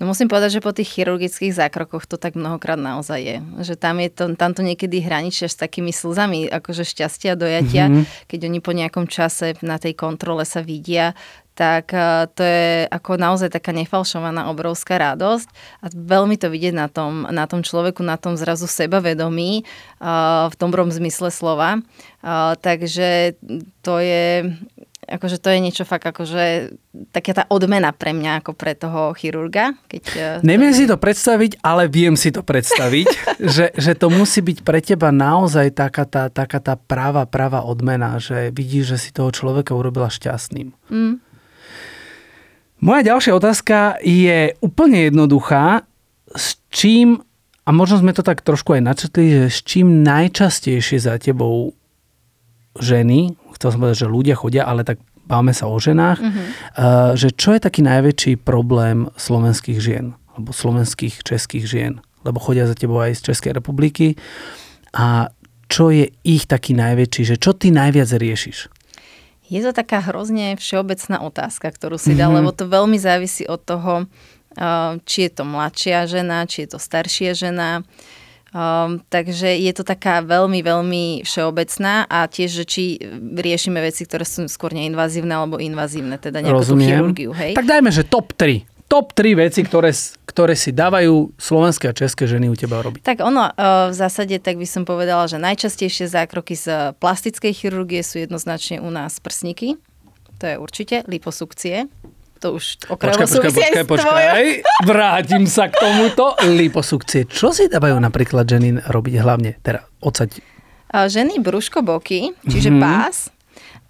No 0.00 0.10
musím 0.10 0.26
povedať, 0.26 0.58
že 0.58 0.64
po 0.64 0.74
tých 0.74 0.98
chirurgických 0.98 1.54
zákrokoch 1.54 2.08
to 2.08 2.18
tak 2.18 2.34
mnohokrát 2.34 2.80
naozaj 2.80 3.20
je. 3.22 3.36
Že 3.62 3.74
tam, 3.78 3.96
je 4.02 4.10
to, 4.10 4.24
tam 4.34 4.50
to 4.56 4.62
niekedy 4.64 4.98
hraničia 4.98 5.46
s 5.46 5.54
takými 5.54 5.94
slzami, 5.94 6.50
akože 6.50 6.82
šťastia, 6.82 7.38
dojatia, 7.38 7.86
mm-hmm. 7.86 8.26
keď 8.26 8.40
oni 8.50 8.58
po 8.58 8.72
nejakom 8.74 9.06
čase 9.06 9.54
na 9.62 9.78
tej 9.78 9.94
kontrole 9.94 10.42
sa 10.42 10.58
vidia, 10.64 11.14
tak 11.52 11.92
e, 11.92 12.26
to 12.32 12.42
je 12.42 12.88
ako 12.88 13.20
naozaj 13.20 13.52
taká 13.52 13.76
nefalšovaná 13.76 14.48
obrovská 14.48 14.96
radosť 14.96 15.48
a 15.84 15.86
veľmi 15.92 16.40
to 16.40 16.48
vidieť 16.48 16.74
na 16.74 16.88
tom, 16.88 17.28
na 17.28 17.44
tom 17.44 17.60
človeku, 17.60 18.00
na 18.00 18.16
tom 18.16 18.40
zrazu 18.40 18.64
sebavedomí 18.64 19.60
e, 19.60 19.62
v 20.48 20.54
dobrom 20.56 20.88
zmysle 20.88 21.28
slova. 21.28 21.76
E, 21.76 21.80
takže 22.56 23.36
to 23.84 24.00
je 24.00 24.48
akože 25.12 25.36
to 25.36 25.52
je 25.52 25.58
niečo 25.60 25.84
fakt 25.84 26.08
akože 26.08 26.72
taká 27.12 27.32
tá 27.36 27.44
odmena 27.52 27.92
pre 27.92 28.16
mňa 28.16 28.40
ako 28.40 28.56
pre 28.56 28.72
toho 28.72 29.12
chirurga. 29.12 29.76
Keď 29.92 30.04
e, 30.16 30.26
Neviem 30.40 30.72
to... 30.72 30.78
si 30.80 30.84
to 30.88 30.96
predstaviť, 30.96 31.60
ale 31.60 31.92
viem 31.92 32.16
si 32.16 32.32
to 32.32 32.40
predstaviť, 32.40 33.08
že, 33.56 33.66
že 33.76 33.92
to 33.92 34.08
musí 34.08 34.40
byť 34.40 34.58
pre 34.64 34.80
teba 34.80 35.12
naozaj 35.12 35.76
taká 35.76 36.08
tá, 36.08 36.32
taká 36.32 36.58
tá 36.64 36.74
práva, 36.80 37.28
práva 37.28 37.60
odmena, 37.62 38.16
že 38.16 38.48
vidíš, 38.48 38.96
že 38.96 38.98
si 38.98 39.10
toho 39.12 39.28
človeka 39.28 39.76
urobila 39.76 40.08
šťastným. 40.08 40.72
Mm. 40.88 41.20
Moja 42.82 43.02
ďalšia 43.14 43.32
otázka 43.38 44.02
je 44.02 44.58
úplne 44.58 45.06
jednoduchá. 45.06 45.86
S 46.32 46.58
čím, 46.72 47.22
a 47.62 47.70
možno 47.70 48.02
sme 48.02 48.16
to 48.16 48.26
tak 48.26 48.42
trošku 48.42 48.74
aj 48.74 48.82
načetli, 48.82 49.24
že 49.30 49.46
s 49.52 49.60
čím 49.62 50.02
najčastejšie 50.02 50.98
za 50.98 51.14
tebou 51.20 51.76
ženy, 52.80 53.36
chcel 53.62 53.78
som 53.78 53.80
povedať, 53.86 54.02
že 54.02 54.10
ľudia 54.10 54.34
chodia, 54.34 54.66
ale 54.66 54.82
tak 54.82 54.98
bavme 55.22 55.54
sa 55.54 55.70
o 55.70 55.78
ženách, 55.78 56.18
mm-hmm. 56.18 56.46
uh, 56.74 57.14
že 57.14 57.30
čo 57.30 57.54
je 57.54 57.62
taký 57.62 57.86
najväčší 57.86 58.42
problém 58.42 59.06
slovenských 59.14 59.78
žien, 59.78 60.18
alebo 60.34 60.50
slovenských, 60.50 61.22
českých 61.22 61.70
žien, 61.70 62.02
lebo 62.26 62.42
chodia 62.42 62.66
za 62.66 62.74
tebou 62.74 62.98
aj 62.98 63.22
z 63.22 63.30
Českej 63.30 63.54
republiky 63.54 64.18
a 64.90 65.30
čo 65.70 65.94
je 65.94 66.10
ich 66.26 66.50
taký 66.50 66.74
najväčší, 66.74 67.22
že 67.32 67.36
čo 67.38 67.54
ty 67.54 67.70
najviac 67.70 68.10
riešiš? 68.10 68.66
Je 69.46 69.60
to 69.62 69.70
taká 69.70 70.02
hrozne 70.04 70.58
všeobecná 70.58 71.22
otázka, 71.22 71.70
ktorú 71.70 71.96
si 71.96 72.18
dal, 72.18 72.34
mm-hmm. 72.34 72.38
lebo 72.42 72.50
to 72.50 72.64
veľmi 72.66 72.98
závisí 72.98 73.46
od 73.46 73.62
toho, 73.62 74.10
či 75.08 75.18
je 75.28 75.30
to 75.32 75.44
mladšia 75.48 76.04
žena, 76.04 76.44
či 76.44 76.64
je 76.64 76.76
to 76.76 76.78
staršia 76.80 77.32
žena, 77.32 77.84
Um, 78.52 79.00
takže 79.08 79.48
je 79.48 79.72
to 79.72 79.80
taká 79.80 80.20
veľmi, 80.20 80.60
veľmi 80.60 81.04
všeobecná 81.24 82.04
a 82.04 82.28
tiež, 82.28 82.60
že 82.60 82.64
či 82.68 82.82
riešime 83.16 83.80
veci, 83.80 84.04
ktoré 84.04 84.28
sú 84.28 84.44
skôr 84.44 84.76
neinvazívne 84.76 85.32
alebo 85.32 85.56
invazívne, 85.56 86.20
teda 86.20 86.44
nejakú 86.44 86.60
tú 86.60 86.76
chirurgiu, 86.76 87.32
hej? 87.32 87.56
Tak 87.56 87.64
dajme, 87.64 87.88
že 87.88 88.04
top 88.04 88.36
3 88.36 88.68
top 88.92 89.16
3 89.16 89.48
veci, 89.48 89.64
ktoré, 89.64 89.88
ktoré 90.28 90.52
si 90.52 90.68
dávajú 90.68 91.32
slovenské 91.40 91.88
a 91.88 91.96
české 91.96 92.28
ženy 92.28 92.52
u 92.52 92.56
teba 92.60 92.84
robiť? 92.84 93.00
Tak 93.00 93.24
ono, 93.24 93.48
uh, 93.48 93.88
v 93.88 93.96
zásade 93.96 94.36
tak 94.36 94.60
by 94.60 94.68
som 94.68 94.84
povedala, 94.84 95.24
že 95.24 95.40
najčastejšie 95.40 96.12
zákroky 96.12 96.52
z 96.52 96.92
plastickej 97.00 97.56
chirurgie 97.56 98.04
sú 98.04 98.20
jednoznačne 98.20 98.84
u 98.84 98.92
nás 98.92 99.16
prsníky, 99.16 99.80
to 100.36 100.44
je 100.44 100.56
určite, 100.60 101.08
liposukcie, 101.08 101.88
to 102.42 102.58
už 102.58 102.90
okrajovo 102.90 103.22
počkaj, 103.22 103.54
počkaj, 103.54 103.84
počkaj, 103.86 103.86
počkaj, 103.86 104.46
vrátim 104.82 105.46
sa 105.46 105.70
k 105.70 105.78
tomuto. 105.78 106.34
Liposukcie. 106.42 107.30
Čo 107.30 107.54
si 107.54 107.70
dávajú 107.70 107.94
napríklad 108.02 108.50
ženy 108.50 108.82
robiť 108.90 109.14
hlavne? 109.22 109.62
Teda 109.62 109.86
odsať. 110.02 110.42
Ženy 110.90 111.38
brúško 111.38 111.86
boky, 111.86 112.34
čiže 112.44 112.74
mm-hmm. 112.74 112.82
pás, 112.82 113.30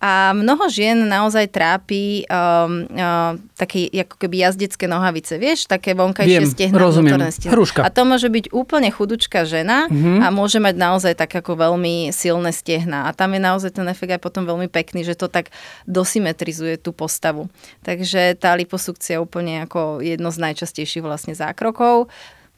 a 0.03 0.35
mnoho 0.35 0.67
žien 0.67 0.99
naozaj 1.07 1.47
trápi 1.55 2.27
um, 2.27 2.91
uh, 2.91 3.39
také 3.55 3.87
ako 3.95 4.19
keby 4.19 4.43
jazdecké 4.43 4.91
nohavice, 4.91 5.39
vieš, 5.39 5.71
také 5.71 5.95
vonkajšie 5.95 6.75
rozumiem. 6.75 7.23
stehna. 7.31 7.55
Hruška. 7.55 7.87
A 7.87 7.89
to 7.95 8.03
môže 8.03 8.27
byť 8.27 8.51
úplne 8.51 8.91
chudučká 8.91 9.47
žena 9.47 9.87
mm-hmm. 9.87 10.27
a 10.27 10.35
môže 10.35 10.59
mať 10.59 10.75
naozaj 10.75 11.15
tak 11.15 11.31
ako 11.39 11.55
veľmi 11.55 12.11
silné 12.11 12.51
stehna. 12.51 13.07
A 13.07 13.15
tam 13.15 13.31
je 13.39 13.47
naozaj 13.47 13.79
ten 13.79 13.87
efekt 13.87 14.19
aj 14.19 14.19
potom 14.19 14.43
veľmi 14.43 14.67
pekný, 14.67 15.07
že 15.07 15.15
to 15.15 15.31
tak 15.31 15.55
dosymetrizuje 15.87 16.83
tú 16.83 16.91
postavu. 16.91 17.47
Takže 17.87 18.35
tá 18.43 18.59
liposukcia 18.59 19.17
je 19.17 19.23
úplne 19.23 19.63
ako 19.71 20.03
jedno 20.03 20.35
z 20.35 20.51
najčastejších 20.51 21.07
vlastne 21.07 21.39
zákrokov 21.39 22.11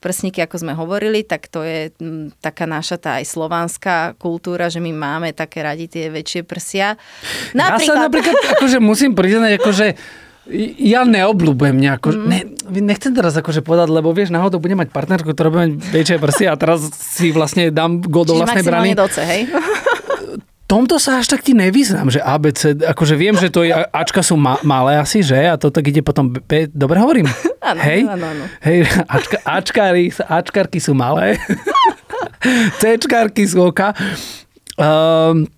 prsníky, 0.04 0.44
ako 0.44 0.60
sme 0.60 0.76
hovorili, 0.76 1.24
tak 1.24 1.48
to 1.48 1.64
je 1.64 1.88
m, 1.96 2.28
taká 2.44 2.68
naša 2.68 3.00
tá 3.00 3.10
aj 3.16 3.24
slovanská 3.24 4.12
kultúra, 4.20 4.68
že 4.68 4.84
my 4.84 4.92
máme 4.92 5.32
také 5.32 5.64
radi 5.64 5.88
tie 5.88 6.12
väčšie 6.12 6.44
prsia. 6.44 7.00
Napríklad... 7.56 7.80
Ja 7.80 8.04
sa 8.04 8.04
napríklad, 8.12 8.36
akože 8.60 8.78
musím 8.84 9.16
priznať, 9.16 9.56
akože 9.56 9.86
ja 10.76 11.08
neobľúbujem 11.08 11.76
nejako, 11.80 12.12
mm. 12.12 12.28
ne, 12.28 12.40
nechcem 12.84 13.16
teraz 13.16 13.32
akože 13.32 13.64
povedať, 13.64 13.88
lebo 13.88 14.12
vieš, 14.12 14.28
náhodou 14.28 14.60
budem 14.60 14.76
mať 14.76 14.92
partnerku, 14.92 15.32
ktorá 15.32 15.48
bude 15.48 15.62
mať 15.64 15.72
väčšie 15.88 16.16
prsia 16.20 16.52
a 16.52 16.60
teraz 16.60 16.84
si 16.92 17.32
vlastne 17.32 17.72
dám 17.72 18.04
go 18.04 18.28
do 18.28 18.36
vlastnej 18.36 18.60
brany. 18.60 18.92
doce, 18.92 19.24
hej? 19.24 19.48
Tomto 20.74 20.98
sa 20.98 21.22
až 21.22 21.30
tak 21.30 21.46
ti 21.46 21.54
nevyznám, 21.54 22.10
že 22.10 22.18
ABC, 22.18 22.74
akože 22.82 23.14
viem, 23.14 23.38
že 23.38 23.46
to 23.46 23.62
je, 23.62 23.70
Ačka 23.70 24.26
sú 24.26 24.34
ma, 24.34 24.58
malé 24.66 24.98
asi, 24.98 25.22
že? 25.22 25.38
A 25.46 25.54
to 25.54 25.70
tak 25.70 25.86
ide 25.86 26.02
potom 26.02 26.34
B, 26.34 26.66
dobre 26.66 26.98
hovorím? 26.98 27.30
Áno, 27.64 27.80
Hej? 27.80 28.04
áno, 28.04 28.26
áno. 28.28 28.44
Hej, 28.60 28.84
Ačka, 29.08 29.36
Ačkári, 29.40 30.12
Ačkarky 30.12 30.76
sú 30.84 30.92
malé, 30.92 31.40
Cčkarky 32.82 33.48
sú 33.48 33.72
oka. 33.72 33.96
Um, 34.76 35.48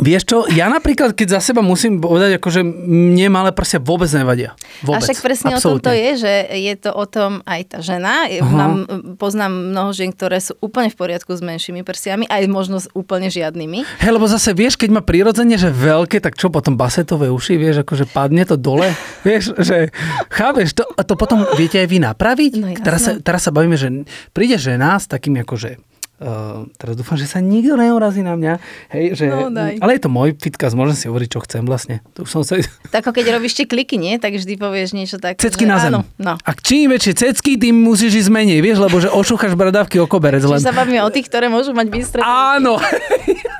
Vieš 0.00 0.22
čo, 0.24 0.38
ja 0.48 0.72
napríklad, 0.72 1.12
keď 1.12 1.36
za 1.36 1.52
seba 1.52 1.60
musím 1.60 2.00
povedať, 2.00 2.40
akože 2.40 2.64
mne 2.64 3.28
malé 3.28 3.52
prsia 3.52 3.76
vôbec 3.76 4.08
nevadia. 4.08 4.56
Vôbec. 4.80 4.96
A 4.96 5.04
však 5.04 5.20
presne 5.20 5.52
Absolútne. 5.52 5.60
o 5.60 5.76
tom 5.76 5.84
to 5.84 5.92
je, 5.92 6.10
že 6.16 6.32
je 6.56 6.74
to 6.80 6.90
o 6.96 7.04
tom 7.04 7.30
aj 7.44 7.60
tá 7.68 7.78
žena. 7.84 8.24
Uh-huh. 8.24 8.48
Mám, 8.48 8.72
poznám 9.20 9.52
mnoho 9.76 9.92
žien, 9.92 10.08
ktoré 10.16 10.40
sú 10.40 10.56
úplne 10.64 10.88
v 10.88 10.96
poriadku 10.96 11.36
s 11.36 11.44
menšími 11.44 11.84
prsiami, 11.84 12.24
aj 12.32 12.48
možno 12.48 12.80
s 12.80 12.88
úplne 12.96 13.28
žiadnymi. 13.28 13.84
Hej, 14.00 14.12
lebo 14.16 14.24
zase 14.24 14.56
vieš, 14.56 14.80
keď 14.80 14.88
má 14.96 15.02
prirodzene, 15.04 15.60
že 15.60 15.68
veľké, 15.68 16.24
tak 16.24 16.40
čo 16.40 16.48
potom 16.48 16.80
basetové 16.80 17.28
uši, 17.28 17.60
vieš, 17.60 17.84
akože 17.84 18.08
padne 18.08 18.48
to 18.48 18.56
dole, 18.56 18.88
vieš, 19.28 19.52
že 19.60 19.92
chápeš, 20.32 20.80
to, 20.80 20.88
a 20.96 21.04
to 21.04 21.12
potom 21.12 21.44
viete 21.60 21.76
aj 21.76 21.88
vy 21.92 22.00
napraviť? 22.00 22.52
No, 22.56 22.72
teraz, 22.80 23.04
sa, 23.04 23.12
teraz 23.20 23.44
sa 23.44 23.52
bavíme, 23.52 23.76
že 23.76 24.08
príde 24.32 24.56
žena 24.56 24.96
s 24.96 25.04
takým 25.04 25.36
akože 25.44 25.89
Uh, 26.20 26.68
teraz 26.76 27.00
dúfam, 27.00 27.16
že 27.16 27.24
sa 27.24 27.40
nikto 27.40 27.80
neurazí 27.80 28.20
na 28.20 28.36
mňa. 28.36 28.60
Hej, 28.92 29.04
že, 29.16 29.24
No, 29.32 29.48
daj. 29.48 29.80
ale 29.80 29.96
je 29.96 30.02
to 30.04 30.12
môj 30.12 30.36
fitkaz, 30.36 30.76
môžem 30.76 30.92
si 30.92 31.08
hovoriť, 31.08 31.28
čo 31.32 31.40
chcem 31.48 31.64
vlastne. 31.64 32.04
Tu 32.12 32.28
som 32.28 32.44
sa... 32.44 32.60
Tak 32.92 33.08
ako 33.08 33.16
keď 33.16 33.40
robíš 33.40 33.56
tie 33.56 33.64
kliky, 33.64 33.96
nie? 33.96 34.20
Tak 34.20 34.36
vždy 34.36 34.60
povieš 34.60 34.92
niečo 34.92 35.16
také. 35.16 35.40
Cecky 35.40 35.64
že 35.64 35.70
na 35.72 35.76
zem. 35.80 35.96
Áno, 35.96 36.00
no. 36.20 36.36
A 36.36 36.50
čím 36.52 36.92
väčšie 36.92 37.16
cecky, 37.16 37.56
tým 37.56 37.72
musíš 37.72 38.20
ísť 38.20 38.30
menej, 38.36 38.60
vieš, 38.60 38.84
lebo 38.84 39.00
že 39.00 39.08
ošúchaš 39.08 39.56
bradavky 39.56 39.96
o 39.96 40.04
koberec. 40.04 40.44
Len... 40.44 40.60
Čiže 40.60 40.68
sa 40.68 40.76
bavíme 40.76 41.00
o 41.00 41.08
tých, 41.08 41.24
ktoré 41.24 41.48
môžu 41.48 41.72
mať 41.72 41.88
bystré. 41.88 42.20
Áno. 42.20 42.76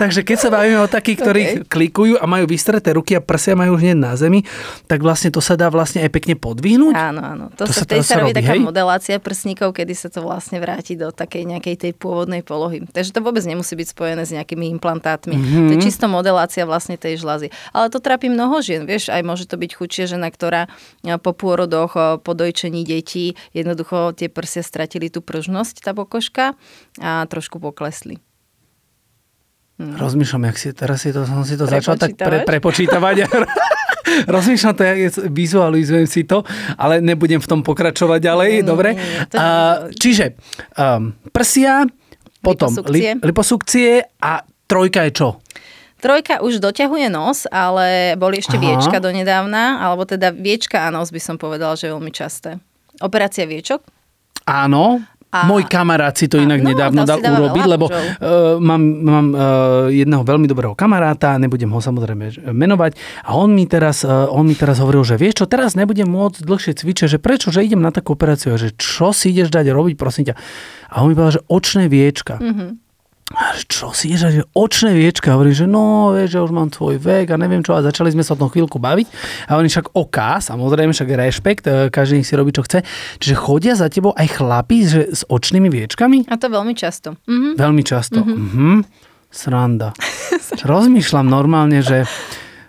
Takže 0.00 0.24
keď 0.24 0.36
sa 0.40 0.48
bavíme 0.48 0.78
o 0.80 0.88
takých, 0.88 1.18
ktorí 1.20 1.42
Okay. 1.48 1.64
klikujú 1.70 2.14
a 2.18 2.24
majú 2.26 2.50
vystreté 2.50 2.92
ruky 2.92 3.14
a 3.14 3.22
prsia 3.22 3.54
majú 3.54 3.78
už 3.78 3.84
hneď 3.84 3.98
na 3.98 4.12
zemi, 4.18 4.42
tak 4.90 5.00
vlastne 5.00 5.30
to 5.30 5.38
sa 5.38 5.54
dá 5.54 5.70
vlastne 5.70 6.02
aj 6.02 6.10
pekne 6.10 6.34
podvihnúť. 6.34 6.92
Áno, 6.96 7.20
áno. 7.22 7.44
To, 7.54 7.64
To 7.64 7.72
sa, 7.72 7.86
teraz 7.86 8.10
sa 8.10 8.18
robí 8.20 8.34
robí, 8.34 8.42
taká 8.42 8.52
hej? 8.56 8.64
modelácia 8.64 9.16
prsníkov, 9.22 9.76
kedy 9.76 9.94
sa 9.94 10.08
to 10.10 10.24
vlastne 10.24 10.58
vráti 10.58 10.98
do 10.98 11.14
takej 11.14 11.46
nejakej 11.46 11.76
tej 11.78 11.92
pôvodnej 11.94 12.42
polohy. 12.42 12.84
Takže 12.90 13.14
to 13.14 13.20
vôbec 13.22 13.44
nemusí 13.46 13.76
byť 13.78 13.88
spojené 13.92 14.22
s 14.26 14.34
nejakými 14.34 14.68
implantátmi. 14.78 15.36
Mhm. 15.36 15.44
Mm-hmm. 15.44 15.68
To 15.68 15.72
je 15.76 15.84
čisto 15.84 16.06
modelácia 16.10 16.64
vlastne 16.68 16.96
tej 17.00 17.20
žľazy. 17.22 17.48
Ale 17.72 17.88
to 17.88 18.02
trápi 18.02 18.28
mnoho 18.28 18.60
žien, 18.60 18.84
vieš, 18.84 19.08
aj 19.08 19.22
môže 19.24 19.44
to 19.48 19.56
byť 19.56 19.70
chudšia 19.78 20.04
žena, 20.18 20.28
ktorá 20.28 20.68
a, 21.06 21.16
po 21.16 21.32
pôrodoch, 21.32 21.92
a, 21.96 22.18
po 22.20 22.32
dojčení 22.36 22.84
detí, 22.84 23.38
jednoducho 23.56 24.12
tie 24.12 24.28
prsia 24.28 24.60
stratili 24.60 25.08
tú 25.08 25.24
pružnosť, 25.24 25.80
tá 25.80 25.96
pokožka 25.96 26.58
a 27.00 27.24
trošku 27.30 27.62
poklesli. 27.62 28.20
Rozmýšľam, 29.78 30.42
jak 30.50 30.56
si, 30.58 30.68
teraz 30.74 30.98
si 31.06 31.14
to, 31.14 31.22
som 31.22 31.46
si 31.46 31.54
to 31.54 31.70
začal 31.70 31.94
tak 31.94 32.18
pre, 32.18 32.42
prepočítavať. 32.42 33.30
Rozmýšľam 34.34 34.74
to, 34.74 34.82
jak 34.82 34.98
je, 34.98 35.10
vizualizujem 35.30 36.06
si 36.10 36.26
to, 36.26 36.42
ale 36.74 36.98
nebudem 36.98 37.38
v 37.38 37.46
tom 37.46 37.62
pokračovať 37.62 38.18
ďalej, 38.18 38.50
nie, 38.58 38.66
dobre? 38.66 38.90
to 39.30 39.38
A, 39.38 39.46
čiže 39.94 40.34
um, 40.74 41.14
prsia, 41.30 41.86
potom 42.42 42.74
Liposukcie. 42.74 43.10
Li, 43.14 43.22
liposukcie 43.22 43.90
a 44.18 44.42
trojka 44.66 45.06
je 45.06 45.12
čo? 45.14 45.28
Trojka 45.98 46.42
už 46.46 46.62
doťahuje 46.62 47.10
nos, 47.10 47.46
ale 47.50 48.14
boli 48.14 48.38
ešte 48.38 48.54
Aha. 48.54 48.62
viečka 48.62 49.02
donedávna, 49.02 49.82
alebo 49.82 50.06
teda 50.06 50.30
viečka 50.30 50.86
a 50.86 50.94
nos 50.94 51.10
by 51.10 51.18
som 51.18 51.34
povedala, 51.38 51.74
že 51.74 51.90
je 51.90 51.94
veľmi 51.94 52.12
časté. 52.14 52.62
Operácia 53.02 53.46
viečok? 53.46 53.82
Áno, 54.46 55.02
A- 55.28 55.44
môj 55.44 55.68
kamarát 55.68 56.16
si 56.16 56.24
to 56.24 56.40
a- 56.40 56.44
inak 56.48 56.64
no, 56.64 56.72
nedávno 56.72 57.04
to 57.04 57.08
dal 57.12 57.18
si 57.20 57.24
dáva 57.28 57.36
urobiť, 57.36 57.64
lebo 57.68 57.86
uh, 57.92 58.56
mám, 58.56 58.80
mám 58.80 59.26
uh, 59.36 59.40
jedného 59.92 60.24
veľmi 60.24 60.48
dobrého 60.48 60.72
kamaráta, 60.72 61.36
nebudem 61.36 61.68
ho 61.68 61.80
samozrejme 61.84 62.48
menovať, 62.48 62.96
a 63.28 63.36
on 63.36 63.52
mi 63.52 63.68
teraz, 63.68 64.08
uh, 64.08 64.24
on 64.32 64.48
mi 64.48 64.56
teraz 64.56 64.80
hovoril, 64.80 65.04
že 65.04 65.20
vieš 65.20 65.44
čo, 65.44 65.44
teraz 65.44 65.76
nebudem 65.76 66.08
môcť 66.08 66.40
dlhšie 66.48 66.72
cvičiť, 66.80 67.06
že 67.12 67.18
prečo, 67.20 67.52
že 67.52 67.60
idem 67.60 67.84
na 67.84 67.92
takú 67.92 68.16
operáciu, 68.16 68.56
a 68.56 68.60
že 68.60 68.72
čo 68.80 69.12
si 69.12 69.28
ideš 69.36 69.52
dať 69.52 69.68
robiť, 69.68 70.00
prosím 70.00 70.32
ťa. 70.32 70.34
A 70.88 71.04
on 71.04 71.12
mi 71.12 71.14
povedal, 71.14 71.44
že 71.44 71.44
očné 71.44 71.92
viečka. 71.92 72.40
Mhm. 72.40 72.87
A 73.36 73.60
čo 73.68 73.92
si 73.92 74.16
dať, 74.16 74.40
že 74.40 74.44
očné 74.56 74.96
viečka. 74.96 75.36
Hovorí, 75.36 75.52
že 75.52 75.68
no, 75.68 76.16
vieš, 76.16 76.40
že 76.40 76.44
už 76.48 76.52
mám 76.52 76.72
tvoj 76.72 76.96
vek 76.96 77.28
a 77.28 77.36
neviem 77.36 77.60
čo. 77.60 77.76
A 77.76 77.84
začali 77.84 78.08
sme 78.08 78.24
sa 78.24 78.32
o 78.32 78.40
tom 78.40 78.48
chvíľku 78.48 78.80
baviť. 78.80 79.06
A 79.52 79.60
oni 79.60 79.68
však 79.68 79.92
OK, 79.92 80.40
samozrejme, 80.40 80.96
však 80.96 81.08
rešpekt, 81.12 81.64
e, 81.68 81.92
každý 81.92 82.20
nech 82.20 82.28
si 82.28 82.32
robí, 82.40 82.56
čo 82.56 82.64
chce. 82.64 82.80
Čiže 83.20 83.36
chodia 83.36 83.76
za 83.76 83.92
tebou 83.92 84.16
aj 84.16 84.32
chlapi 84.32 84.78
že, 84.88 85.02
s 85.12 85.28
očnými 85.28 85.68
viečkami? 85.68 86.24
A 86.32 86.40
to 86.40 86.48
veľmi 86.48 86.72
často. 86.72 87.20
Mhm. 87.28 87.60
Veľmi 87.60 87.82
často. 87.84 88.24
Mm-hmm. 88.24 88.76
Sranda. 89.28 89.92
Rozmýšľam 90.72 91.28
normálne, 91.28 91.84
že 91.84 92.08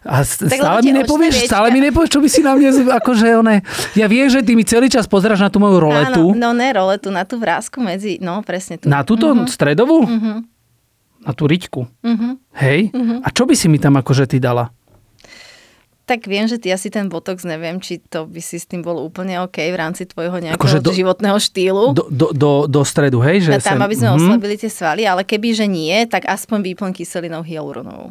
a 0.10 0.26
stále 0.26 0.82
mi 0.82 0.92
nepovieš, 0.92 1.46
stále 1.46 1.70
mi 1.70 1.80
nepovieš, 1.80 2.10
čo 2.10 2.18
by 2.18 2.28
si 2.28 2.42
na 2.42 2.52
mne, 2.52 2.70
akože 2.92 3.26
one, 3.36 3.62
ja 3.94 4.06
viem, 4.06 4.26
že 4.26 4.42
ty 4.42 4.52
mi 4.52 4.64
celý 4.64 4.88
čas 4.88 5.06
pozráš 5.06 5.38
na 5.40 5.48
tú 5.48 5.58
moju 5.58 5.78
roletu, 5.80 6.24
Áno, 6.28 6.34
no 6.36 6.50
ne 6.52 6.70
roletu, 6.72 7.08
na 7.08 7.22
tú 7.22 7.38
vrázku 7.38 7.78
medzi, 7.78 8.18
no 8.18 8.42
presne 8.42 8.76
tu. 8.76 8.86
na 8.86 9.02
túto 9.02 9.30
stredovú, 9.46 10.02
Mhm. 10.02 10.34
na 11.22 11.32
tú 11.32 11.46
riťku. 11.46 11.86
Mhm. 12.02 12.30
Hej? 12.58 12.90
A 13.22 13.30
čo 13.30 13.44
by 13.44 13.54
si 13.54 13.68
mi 13.68 13.78
tam 13.78 13.94
akože 13.94 14.26
ty 14.26 14.38
dala? 14.38 14.74
Tak 16.06 16.26
viem, 16.26 16.44
že 16.44 16.58
ty 16.58 16.74
asi 16.74 16.90
ten 16.90 17.06
botox, 17.06 17.46
neviem, 17.46 17.78
či 17.78 18.02
to 18.02 18.26
by 18.26 18.42
si 18.42 18.58
s 18.58 18.66
tým 18.66 18.82
bol 18.82 18.98
úplne 18.98 19.38
OK 19.40 19.62
v 19.62 19.78
rámci 19.78 20.04
tvojho 20.04 20.42
nejakého 20.42 20.58
Akože 20.58 20.82
do- 20.82 20.90
životného 20.90 21.38
štýlu. 21.38 21.94
Do, 21.94 22.10
do, 22.10 22.28
do, 22.34 22.52
do 22.66 22.82
stredu, 22.82 23.22
hej? 23.22 23.46
Že 23.46 23.62
tam, 23.62 23.78
sem- 23.78 23.86
aby 23.86 23.94
sme 23.96 24.10
Mhm. 24.10 24.18
oslabili 24.18 24.56
tie 24.58 24.72
svaly, 24.72 25.06
ale 25.06 25.22
keby, 25.22 25.54
že 25.54 25.66
nie, 25.66 25.94
tak 26.08 26.26
aspoň 26.26 26.66
výplň 26.66 26.92
kyselinou 26.96 27.46
hyaluronovou. 27.46 28.10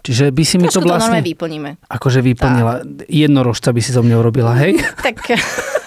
Čiže 0.00 0.32
by 0.32 0.42
si 0.44 0.56
mi 0.56 0.66
to 0.68 0.80
Trošku 0.80 0.88
to 0.88 0.92
vlastne... 0.92 1.20
normálne 1.20 1.28
vyplníme. 1.28 1.70
Akože 1.88 2.20
vyplnila. 2.24 2.72
Jednorožca 3.08 3.70
by 3.72 3.80
si 3.84 3.90
zo 3.92 4.00
mňa 4.00 4.16
urobila, 4.16 4.56
hej? 4.56 4.80
Tak 5.04 5.16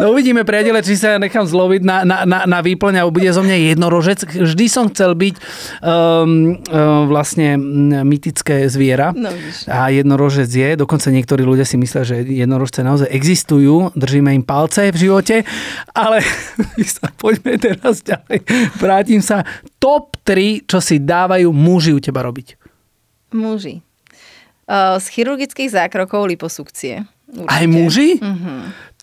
No 0.00 0.12
uvidíme, 0.16 0.42
priateľe, 0.42 0.80
či 0.80 0.96
sa 0.96 1.16
ja 1.16 1.18
nechám 1.20 1.44
zloviť 1.44 1.82
na, 1.84 2.02
na, 2.02 2.18
na, 2.24 2.38
na 2.48 2.58
výplň 2.64 3.00
a 3.00 3.08
bude 3.08 3.28
zo 3.30 3.44
mňa 3.44 3.76
jednorožec. 3.76 4.24
Vždy 4.24 4.64
som 4.66 4.88
chcel 4.88 5.12
byť 5.12 5.34
um, 5.36 5.44
um, 5.84 7.04
vlastne 7.10 7.56
mm, 7.58 8.02
mytické 8.06 8.66
zviera. 8.72 9.12
No, 9.12 9.30
vidíš. 9.30 9.68
a 9.68 9.92
jednorožec 9.92 10.50
je. 10.50 10.70
Dokonca 10.80 11.08
niektorí 11.12 11.42
ľudia 11.44 11.68
si 11.68 11.76
myslia, 11.76 12.02
že 12.02 12.24
jednorožce 12.24 12.80
naozaj 12.80 13.08
existujú. 13.12 13.92
Držíme 13.94 14.32
im 14.32 14.44
palce 14.44 14.88
v 14.90 14.96
živote. 14.96 15.44
Ale 15.92 16.24
sa 16.96 17.12
poďme 17.14 17.60
teraz 17.60 18.00
ďalej. 18.00 18.44
Vrátim 18.80 19.20
sa. 19.20 19.44
Top 19.76 20.16
3, 20.24 20.64
čo 20.64 20.80
si 20.80 21.00
dávajú 21.00 21.52
muži 21.52 21.92
u 21.92 22.00
teba 22.00 22.24
robiť. 22.24 22.56
muži. 23.34 23.84
Uh, 24.64 24.96
z 24.96 25.06
chirurgických 25.12 25.68
zákrokov 25.76 26.24
liposukcie. 26.24 27.04
Určite. 27.28 27.52
Aj 27.52 27.64
muži? 27.68 28.16
Mhm. 28.16 28.54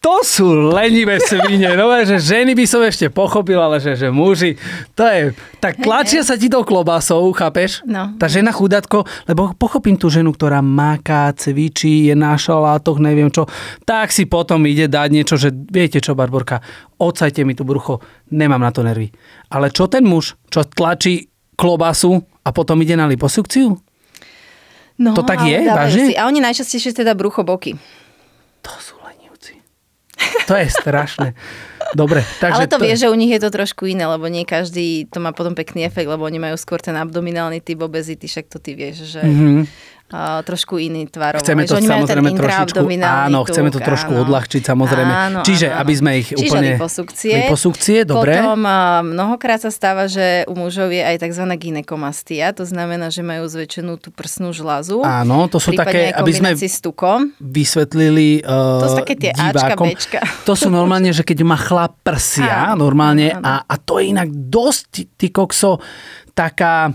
To 0.02 0.26
sú 0.26 0.74
lenivé 0.74 1.22
svine. 1.22 1.78
No, 1.78 1.94
že 2.02 2.18
ženy 2.18 2.58
by 2.58 2.66
som 2.66 2.82
ešte 2.82 3.14
pochopil, 3.14 3.62
ale 3.62 3.78
že, 3.78 3.94
že 3.94 4.10
muži, 4.10 4.58
to 4.98 5.06
je... 5.06 5.38
Tak 5.62 5.78
tlačia 5.78 6.26
sa 6.26 6.34
ti 6.42 6.50
tou 6.50 6.66
klobásou, 6.66 7.30
chápeš? 7.38 7.86
No. 7.86 8.10
Tá 8.18 8.26
žena 8.26 8.50
chudátko, 8.50 9.06
lebo 9.30 9.54
pochopím 9.54 10.02
tú 10.02 10.10
ženu, 10.10 10.34
ktorá 10.34 10.66
maká, 10.66 11.30
cvičí, 11.38 12.10
je 12.10 12.18
na 12.18 12.34
šalátoch, 12.34 12.98
neviem 12.98 13.30
čo, 13.30 13.46
tak 13.86 14.10
si 14.10 14.26
potom 14.26 14.66
ide 14.66 14.90
dať 14.90 15.10
niečo, 15.14 15.38
že 15.38 15.54
viete 15.54 16.02
čo, 16.02 16.18
Barborka, 16.18 16.66
odsajte 16.98 17.46
mi 17.46 17.54
tu 17.54 17.62
brucho, 17.62 18.02
nemám 18.34 18.66
na 18.66 18.74
to 18.74 18.82
nervy. 18.82 19.14
Ale 19.54 19.70
čo 19.70 19.86
ten 19.86 20.02
muž, 20.02 20.34
čo 20.50 20.66
tlačí 20.66 21.30
klobasu 21.54 22.26
a 22.42 22.50
potom 22.50 22.82
ide 22.82 22.98
na 22.98 23.06
liposukciu? 23.06 23.78
No, 24.98 25.14
To 25.14 25.22
tak 25.22 25.46
je, 25.46 25.62
vážne? 25.62 26.04
Si. 26.10 26.14
A 26.18 26.26
oni 26.26 26.42
najčastejšie 26.42 27.06
teda 27.06 27.14
brucho 27.14 27.46
boky. 27.46 27.78
To 28.66 28.74
sú. 28.82 29.01
To 30.48 30.56
je 30.58 30.68
strašné. 30.68 31.34
Dobre, 31.92 32.24
takže... 32.40 32.56
Ale 32.56 32.68
to, 32.72 32.80
vieš, 32.80 33.04
že 33.04 33.12
u 33.12 33.18
nich 33.20 33.32
je 33.32 33.42
to 33.44 33.52
trošku 33.52 33.84
iné, 33.84 34.08
lebo 34.08 34.28
nie 34.32 34.48
každý 34.48 35.12
to 35.12 35.20
má 35.20 35.36
potom 35.36 35.52
pekný 35.56 35.84
efekt, 35.84 36.08
lebo 36.08 36.24
oni 36.24 36.40
majú 36.40 36.56
skôr 36.56 36.80
ten 36.80 36.96
abdominálny 36.96 37.60
typ 37.60 37.84
obezity, 37.84 38.28
však 38.32 38.48
to 38.48 38.58
ty 38.64 38.76
vieš, 38.76 39.12
že 39.12 39.22
Mhm. 39.24 39.68
A, 40.12 40.44
trošku 40.44 40.78
iný 40.78 41.08
tvar. 41.08 41.40
Chceme 41.40 41.64
to 41.64 41.80
samozrejme 41.80 42.36
trošičku, 42.36 42.84
áno, 43.02 43.48
chceme 43.48 43.72
to 43.72 43.80
trošku 43.80 44.12
áno. 44.12 44.22
odľahčiť 44.28 44.62
samozrejme. 44.62 45.12
Áno, 45.12 45.40
Čiže, 45.48 45.72
áno, 45.72 45.80
aby 45.82 45.94
sme 45.96 46.12
ich 46.20 46.30
Čiže 46.36 46.52
úplne... 46.52 46.70
liposukcie. 46.76 47.34
Liposukcie, 47.48 47.98
dobre. 48.04 48.38
Potom 48.38 48.62
a, 48.68 49.00
mnohokrát 49.02 49.64
sa 49.64 49.72
stáva, 49.72 50.12
že 50.12 50.44
u 50.52 50.54
mužov 50.60 50.92
je 50.92 51.00
aj 51.00 51.24
tzv. 51.24 51.48
ginekomastia, 51.56 52.52
to 52.52 52.68
znamená, 52.68 53.08
že 53.08 53.24
majú 53.24 53.48
zväčšenú 53.48 53.96
tú 53.98 54.12
prsnú 54.12 54.52
žľazu. 54.52 55.02
Áno, 55.02 55.48
to 55.48 55.58
sú 55.58 55.72
také, 55.72 56.12
aby 56.12 56.32
sme 56.36 56.52
s 56.54 56.84
tukom. 56.84 57.32
vysvetlili 57.40 58.44
uh, 58.44 58.84
To 58.84 58.88
sú 58.92 58.98
také 59.02 59.16
tie 59.16 59.32
Ačka. 59.32 59.80
Bčka. 59.80 60.22
To 60.46 60.54
sú 60.54 60.68
normálne, 60.70 61.10
že 61.16 61.24
keď 61.26 61.48
má 61.48 61.58
chlap 61.58 61.98
prsia, 62.04 62.76
Áno, 62.76 62.86
normálne, 62.86 63.34
áno. 63.34 63.44
A, 63.44 63.54
a 63.66 63.76
to 63.80 63.98
je 63.98 64.12
inak 64.12 64.30
dosť, 64.30 65.16
ty 65.16 65.32
kokso, 65.32 65.80
taká... 66.36 66.92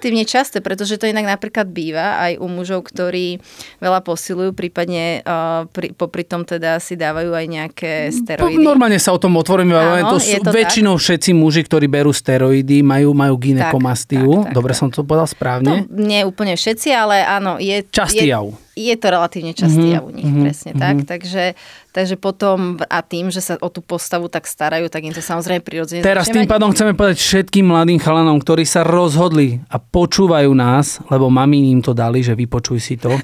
Relatívne 0.00 0.24
časté, 0.24 0.64
pretože 0.64 0.96
to 0.96 1.04
inak 1.04 1.28
napríklad 1.28 1.68
býva 1.68 2.24
aj 2.24 2.40
u 2.40 2.48
mužov, 2.48 2.88
ktorí 2.88 3.36
veľa 3.84 4.00
posilujú, 4.00 4.56
prípadne 4.56 5.20
uh, 5.20 5.68
pri, 5.68 5.92
popri 5.92 6.24
tom 6.24 6.48
teda 6.48 6.80
si 6.80 6.96
dávajú 6.96 7.36
aj 7.36 7.46
nejaké 7.46 7.92
steroidy. 8.08 8.64
Normálne 8.64 8.96
sa 8.96 9.12
o 9.12 9.20
tom 9.20 9.36
otvoríme, 9.36 9.76
ale 9.76 10.08
to 10.08 10.16
je 10.16 10.40
to 10.40 10.56
väčšinou 10.56 10.96
všetci 10.96 11.36
muži, 11.36 11.68
ktorí 11.68 11.84
berú 11.84 12.16
steroidy, 12.16 12.80
majú, 12.80 13.12
majú 13.12 13.36
ginekomastiu. 13.36 14.48
tak, 14.48 14.50
tak, 14.50 14.56
Dobre 14.56 14.72
tak. 14.72 14.80
som 14.80 14.88
to 14.88 15.04
povedal 15.04 15.28
správne? 15.28 15.84
No, 15.84 16.00
nie 16.00 16.24
úplne 16.24 16.56
všetci, 16.56 16.88
ale 16.96 17.20
áno, 17.20 17.60
je... 17.60 17.84
Častý 17.92 18.24
je, 18.24 18.32
jav. 18.32 18.48
Je 18.80 18.96
to 18.96 19.06
relatívne 19.12 19.52
častý 19.52 19.92
mm-hmm. 19.92 20.06
u 20.06 20.10
nich, 20.10 20.24
mm-hmm. 20.24 20.44
presne 20.48 20.70
mm-hmm. 20.72 20.84
tak. 20.84 20.96
Takže, 21.04 21.44
takže 21.92 22.14
potom 22.16 22.80
a 22.88 22.98
tým, 23.04 23.28
že 23.28 23.44
sa 23.44 23.60
o 23.60 23.68
tú 23.68 23.84
postavu 23.84 24.32
tak 24.32 24.48
starajú, 24.48 24.88
tak 24.88 25.04
im 25.04 25.12
to 25.12 25.20
samozrejme 25.20 25.60
prirodzene 25.60 26.00
Teraz 26.00 26.32
tým 26.32 26.48
pádom 26.48 26.72
chceme 26.72 26.96
povedať 26.96 27.20
všetkým 27.20 27.68
mladým 27.68 28.00
chalanom, 28.00 28.40
ktorí 28.40 28.64
sa 28.64 28.80
rozhodli 28.80 29.60
a 29.68 29.76
počúvajú 29.76 30.50
nás, 30.56 31.04
lebo 31.12 31.28
mami 31.28 31.70
im 31.70 31.84
to 31.84 31.92
dali, 31.92 32.24
že 32.24 32.32
vypočuj 32.32 32.78
si 32.80 32.96
to. 32.96 33.12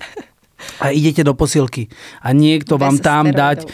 a 0.81 0.89
idete 0.89 1.21
do 1.21 1.37
posilky 1.37 1.89
a 2.25 2.33
niekto 2.33 2.81
bez 2.81 2.83
vám 2.83 2.97
tam 3.05 3.25
steroidov. 3.29 3.41
dať 3.41 3.59
uh, 3.65 3.71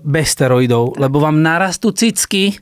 bez 0.00 0.26
steroidov, 0.32 0.84
lebo 0.96 1.20
vám 1.20 1.44
narastú 1.44 1.92
cicky 1.92 2.56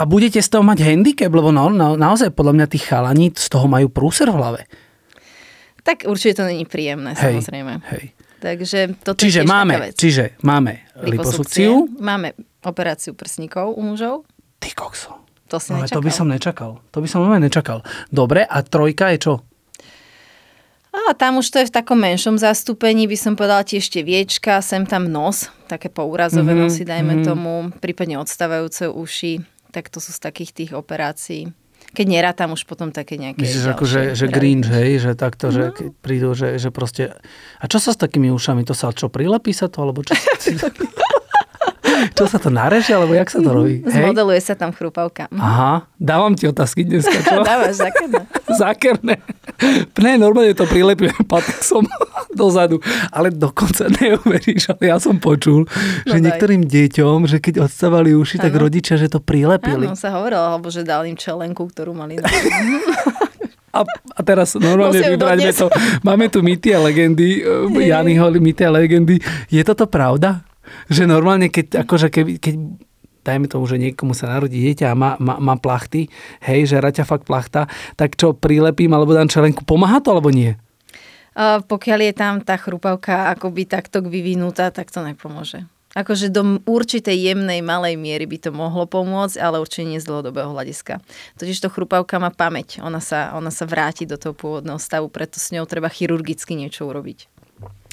a 0.00 0.02
budete 0.08 0.40
z 0.40 0.48
toho 0.48 0.64
mať 0.64 0.82
handicap, 0.82 1.30
lebo 1.30 1.52
no, 1.52 1.68
no, 1.68 1.94
naozaj 1.94 2.32
podľa 2.32 2.54
mňa 2.56 2.66
tých 2.72 2.88
chalaní 2.88 3.30
z 3.36 3.46
toho 3.52 3.68
majú 3.68 3.92
prúser 3.92 4.32
v 4.32 4.38
hlave. 4.40 4.60
Tak 5.82 6.06
určite 6.06 6.42
to 6.42 6.44
není 6.46 6.62
príjemné, 6.62 7.18
hej, 7.18 7.42
samozrejme. 7.42 7.82
Hej. 7.90 8.04
Takže 8.42 8.80
toto 9.02 9.22
čiže 9.22 9.42
je 9.42 9.46
máme, 9.46 9.74
vec. 9.78 9.94
Čiže 9.94 10.38
máme 10.42 10.82
liposukciu. 10.98 11.86
Máme 11.98 12.34
operáciu 12.62 13.14
prsníkov 13.14 13.74
u 13.74 13.82
mužov. 13.82 14.26
Ty 14.58 14.70
kokso. 14.74 15.18
To 15.50 15.62
si 15.62 15.74
no, 15.74 15.82
nečakal. 15.82 15.98
to 15.98 16.02
by 16.02 16.12
som 16.14 16.26
nečakal. 16.26 16.70
To 16.90 16.98
by 17.02 17.08
som 17.10 17.18
veľmi 17.26 17.38
nečakal. 17.46 17.78
Dobre, 18.10 18.46
a 18.46 18.62
trojka 18.62 19.14
je 19.14 19.18
čo? 19.30 19.34
A 20.92 21.16
tam 21.16 21.40
už 21.40 21.48
to 21.48 21.56
je 21.60 21.68
v 21.68 21.76
takom 21.76 21.96
menšom 21.96 22.36
zastúpení, 22.36 23.08
by 23.08 23.16
som 23.16 23.32
povedala 23.32 23.64
tie 23.64 23.80
viečka, 24.04 24.60
sem 24.60 24.84
tam 24.84 25.08
nos, 25.08 25.48
také 25.64 25.88
pourazové 25.88 26.52
mm-hmm, 26.52 26.68
nosy, 26.68 26.82
dajme 26.84 27.14
mm-hmm. 27.16 27.28
tomu, 27.28 27.52
prípadne 27.80 28.20
odstávajúce 28.20 28.92
uši, 28.92 29.40
tak 29.72 29.88
to 29.88 30.04
sú 30.04 30.12
z 30.12 30.20
takých 30.20 30.52
tých 30.52 30.70
operácií 30.76 31.48
keď 31.92 32.06
nerátam 32.08 32.56
už 32.56 32.64
potom 32.64 32.88
také 32.88 33.20
nejaké 33.20 33.44
Myslíš, 33.44 33.66
ako, 33.76 33.84
že, 33.84 34.00
že 34.16 34.26
green, 34.32 34.64
hej, 34.64 35.04
že 35.04 35.12
takto, 35.12 35.52
no. 35.52 35.54
že 35.54 35.62
keď 35.76 35.88
prídu, 36.00 36.32
že, 36.32 36.56
že 36.56 36.72
proste... 36.72 37.12
A 37.60 37.64
čo 37.68 37.76
sa 37.76 37.92
s 37.92 38.00
takými 38.00 38.32
ušami? 38.32 38.64
To 38.64 38.72
sa 38.72 38.90
čo, 38.96 39.12
prilepí 39.12 39.52
sa 39.52 39.68
to, 39.68 39.84
alebo 39.84 40.00
čo? 40.00 40.16
čo 42.10 42.24
sa 42.26 42.38
to 42.42 42.50
nareže, 42.50 42.90
alebo 42.96 43.14
jak 43.14 43.30
sa 43.30 43.38
to 43.38 43.50
robí? 43.54 43.86
Zmodeluje 43.86 44.38
hej? 44.42 44.46
sa 44.50 44.54
tam 44.58 44.74
chrúpavka. 44.74 45.30
Mhm. 45.30 45.38
Aha, 45.38 45.74
dávam 45.96 46.34
ti 46.34 46.50
otázky 46.50 46.82
dneska, 46.82 47.18
čo? 47.22 47.42
Dávaš, 47.48 47.78
zákerné. 47.78 48.20
zákerné. 48.50 49.14
Ne, 50.02 50.12
normálne 50.18 50.56
to 50.58 50.66
prilepíme 50.66 51.14
patexom 51.32 51.86
dozadu, 52.34 52.82
ale 53.14 53.30
dokonca 53.30 53.86
neuveríš, 53.86 54.74
ale 54.74 54.82
ja 54.90 54.96
som 54.98 55.22
počul, 55.22 55.68
no 55.68 56.08
že 56.08 56.18
daj. 56.18 56.24
niektorým 56.26 56.62
deťom, 56.66 57.30
že 57.30 57.38
keď 57.38 57.68
odstávali 57.70 58.16
uši, 58.16 58.40
ano. 58.40 58.44
tak 58.48 58.52
rodičia, 58.58 58.94
že 58.98 59.12
to 59.12 59.22
prilepili. 59.22 59.86
Áno, 59.86 59.98
sa 59.98 60.10
hovorilo, 60.14 60.42
alebo 60.42 60.72
že 60.72 60.82
dali 60.82 61.14
im 61.14 61.18
čelenku, 61.18 61.68
ktorú 61.70 61.94
mali 61.94 62.18
a, 63.72 63.80
a 63.88 64.20
teraz 64.20 64.52
normálne 64.60 65.00
vybrať 65.00 65.56
to. 65.56 65.66
Máme 66.04 66.28
tu 66.28 66.44
mýty 66.44 66.76
a 66.76 66.78
legendy, 66.84 67.40
eh, 67.40 67.88
Janyho 67.88 68.28
mýty 68.36 68.62
a 68.68 68.70
legendy. 68.70 69.16
Je 69.48 69.62
toto 69.64 69.88
pravda? 69.88 70.44
Že 70.88 71.10
normálne, 71.10 71.48
keď, 71.48 71.84
akože 71.86 72.08
keď, 72.12 72.24
keď 72.42 72.54
dajme 73.22 73.46
tomu, 73.46 73.64
že 73.70 73.78
niekomu 73.78 74.12
sa 74.12 74.28
narodí 74.28 74.58
dieťa 74.58 74.92
a 74.92 74.98
má, 74.98 75.14
má, 75.22 75.38
má 75.38 75.54
plachty, 75.56 76.10
hej, 76.42 76.66
že 76.66 76.82
raťa 76.82 77.06
fakt 77.06 77.24
plachta, 77.24 77.70
tak 77.94 78.18
čo 78.18 78.34
prilepím 78.34 78.90
alebo 78.92 79.14
dám 79.14 79.30
čelenku, 79.30 79.62
pomáha 79.62 80.02
to 80.02 80.10
alebo 80.10 80.34
nie? 80.34 80.58
Pokiaľ 81.38 82.12
je 82.12 82.12
tam 82.12 82.34
tá 82.44 82.60
chrupavka 82.60 83.32
akoby 83.32 83.64
takto 83.64 84.04
vyvinutá, 84.04 84.68
tak 84.68 84.92
to 84.92 85.00
nepomôže. 85.00 85.64
Akože 85.92 86.32
do 86.32 86.60
určitej 86.64 87.32
jemnej 87.32 87.60
malej 87.60 88.00
miery 88.00 88.24
by 88.24 88.40
to 88.40 88.50
mohlo 88.52 88.88
pomôcť, 88.88 89.36
ale 89.36 89.60
určite 89.60 89.84
nie 89.84 90.00
z 90.00 90.08
dlhodobého 90.08 90.48
hľadiska. 90.48 91.04
Totiž 91.36 91.60
to 91.60 91.68
chrupavka 91.68 92.16
má 92.16 92.32
pamäť, 92.32 92.80
ona 92.80 92.96
sa, 92.96 93.32
ona 93.36 93.52
sa 93.52 93.68
vráti 93.68 94.08
do 94.08 94.16
toho 94.16 94.32
pôvodného 94.32 94.80
stavu, 94.80 95.12
preto 95.12 95.36
s 95.36 95.52
ňou 95.52 95.68
treba 95.68 95.92
chirurgicky 95.92 96.56
niečo 96.56 96.88
urobiť. 96.88 97.28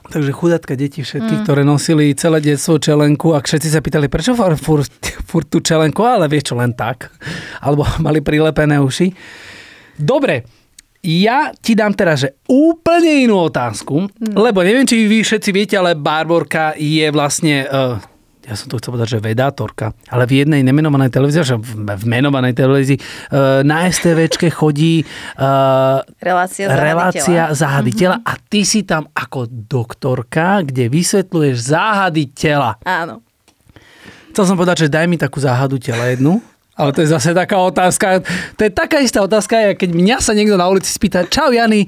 Takže 0.08 0.32
chudátka 0.32 0.80
deti 0.80 1.04
všetky, 1.04 1.36
mm. 1.36 1.42
ktoré 1.44 1.68
nosili 1.68 2.16
celé 2.16 2.40
detstvo 2.40 2.80
čelenku 2.80 3.36
a 3.36 3.44
všetci 3.44 3.68
sa 3.68 3.84
pýtali, 3.84 4.08
prečo 4.08 4.32
furt, 4.32 4.56
furt, 4.56 4.92
furt 5.28 5.48
tú 5.52 5.60
čelenku, 5.60 6.00
ale 6.08 6.32
vieš 6.32 6.52
čo, 6.52 6.56
len 6.56 6.72
tak. 6.72 7.12
Alebo 7.60 7.84
mali 8.06 8.24
prilepené 8.24 8.80
uši. 8.80 9.12
Dobre, 10.00 10.48
ja 11.04 11.52
ti 11.56 11.76
dám 11.76 11.96
teraz, 11.96 12.24
že 12.24 12.40
úplne 12.48 13.28
inú 13.28 13.52
otázku, 13.52 14.08
mm. 14.08 14.36
lebo 14.40 14.64
neviem, 14.64 14.88
či 14.88 15.08
vy 15.08 15.20
všetci 15.24 15.50
viete, 15.52 15.76
ale 15.76 16.00
Barborka 16.00 16.76
je 16.80 17.08
vlastne... 17.12 17.68
Uh, 17.68 18.00
ja 18.50 18.58
som 18.58 18.66
to 18.66 18.82
chcel 18.82 18.98
povedať, 18.98 19.18
že 19.18 19.20
vedátorka, 19.22 19.94
ale 20.10 20.26
v 20.26 20.42
jednej 20.42 20.66
nemenovanej 20.66 21.14
televízii, 21.14 21.46
že 21.46 21.62
v 21.62 22.04
menovanej 22.10 22.58
televízii 22.58 22.98
uh, 22.98 23.62
na 23.62 23.86
STVčke 23.86 24.50
chodí 24.50 25.06
uh, 25.06 26.02
relácia, 26.18 26.66
relácia 26.66 27.54
záhady 27.54 27.94
tela 27.94 28.18
mm-hmm. 28.18 28.34
a 28.34 28.42
ty 28.50 28.66
si 28.66 28.82
tam 28.82 29.06
ako 29.14 29.46
doktorka, 29.46 30.66
kde 30.66 30.90
vysvetľuješ 30.90 31.78
záhady 31.78 32.34
tela. 32.34 32.82
Áno. 32.82 33.22
Chcel 34.34 34.46
som 34.50 34.58
povedať, 34.58 34.90
že 34.90 34.94
daj 34.94 35.06
mi 35.06 35.22
takú 35.22 35.38
záhadu 35.38 35.78
tela 35.78 36.10
jednu. 36.10 36.42
Ale 36.74 36.96
to 36.96 37.04
je 37.04 37.12
zase 37.12 37.36
taká 37.36 37.60
otázka. 37.60 38.24
To 38.56 38.62
je 38.64 38.72
taká 38.72 39.04
istá 39.04 39.20
otázka, 39.20 39.76
keď 39.76 39.90
mňa 39.92 40.18
sa 40.24 40.32
niekto 40.32 40.56
na 40.56 40.66
ulici 40.72 40.88
spýta, 40.88 41.28
čau 41.28 41.52
Jany, 41.52 41.86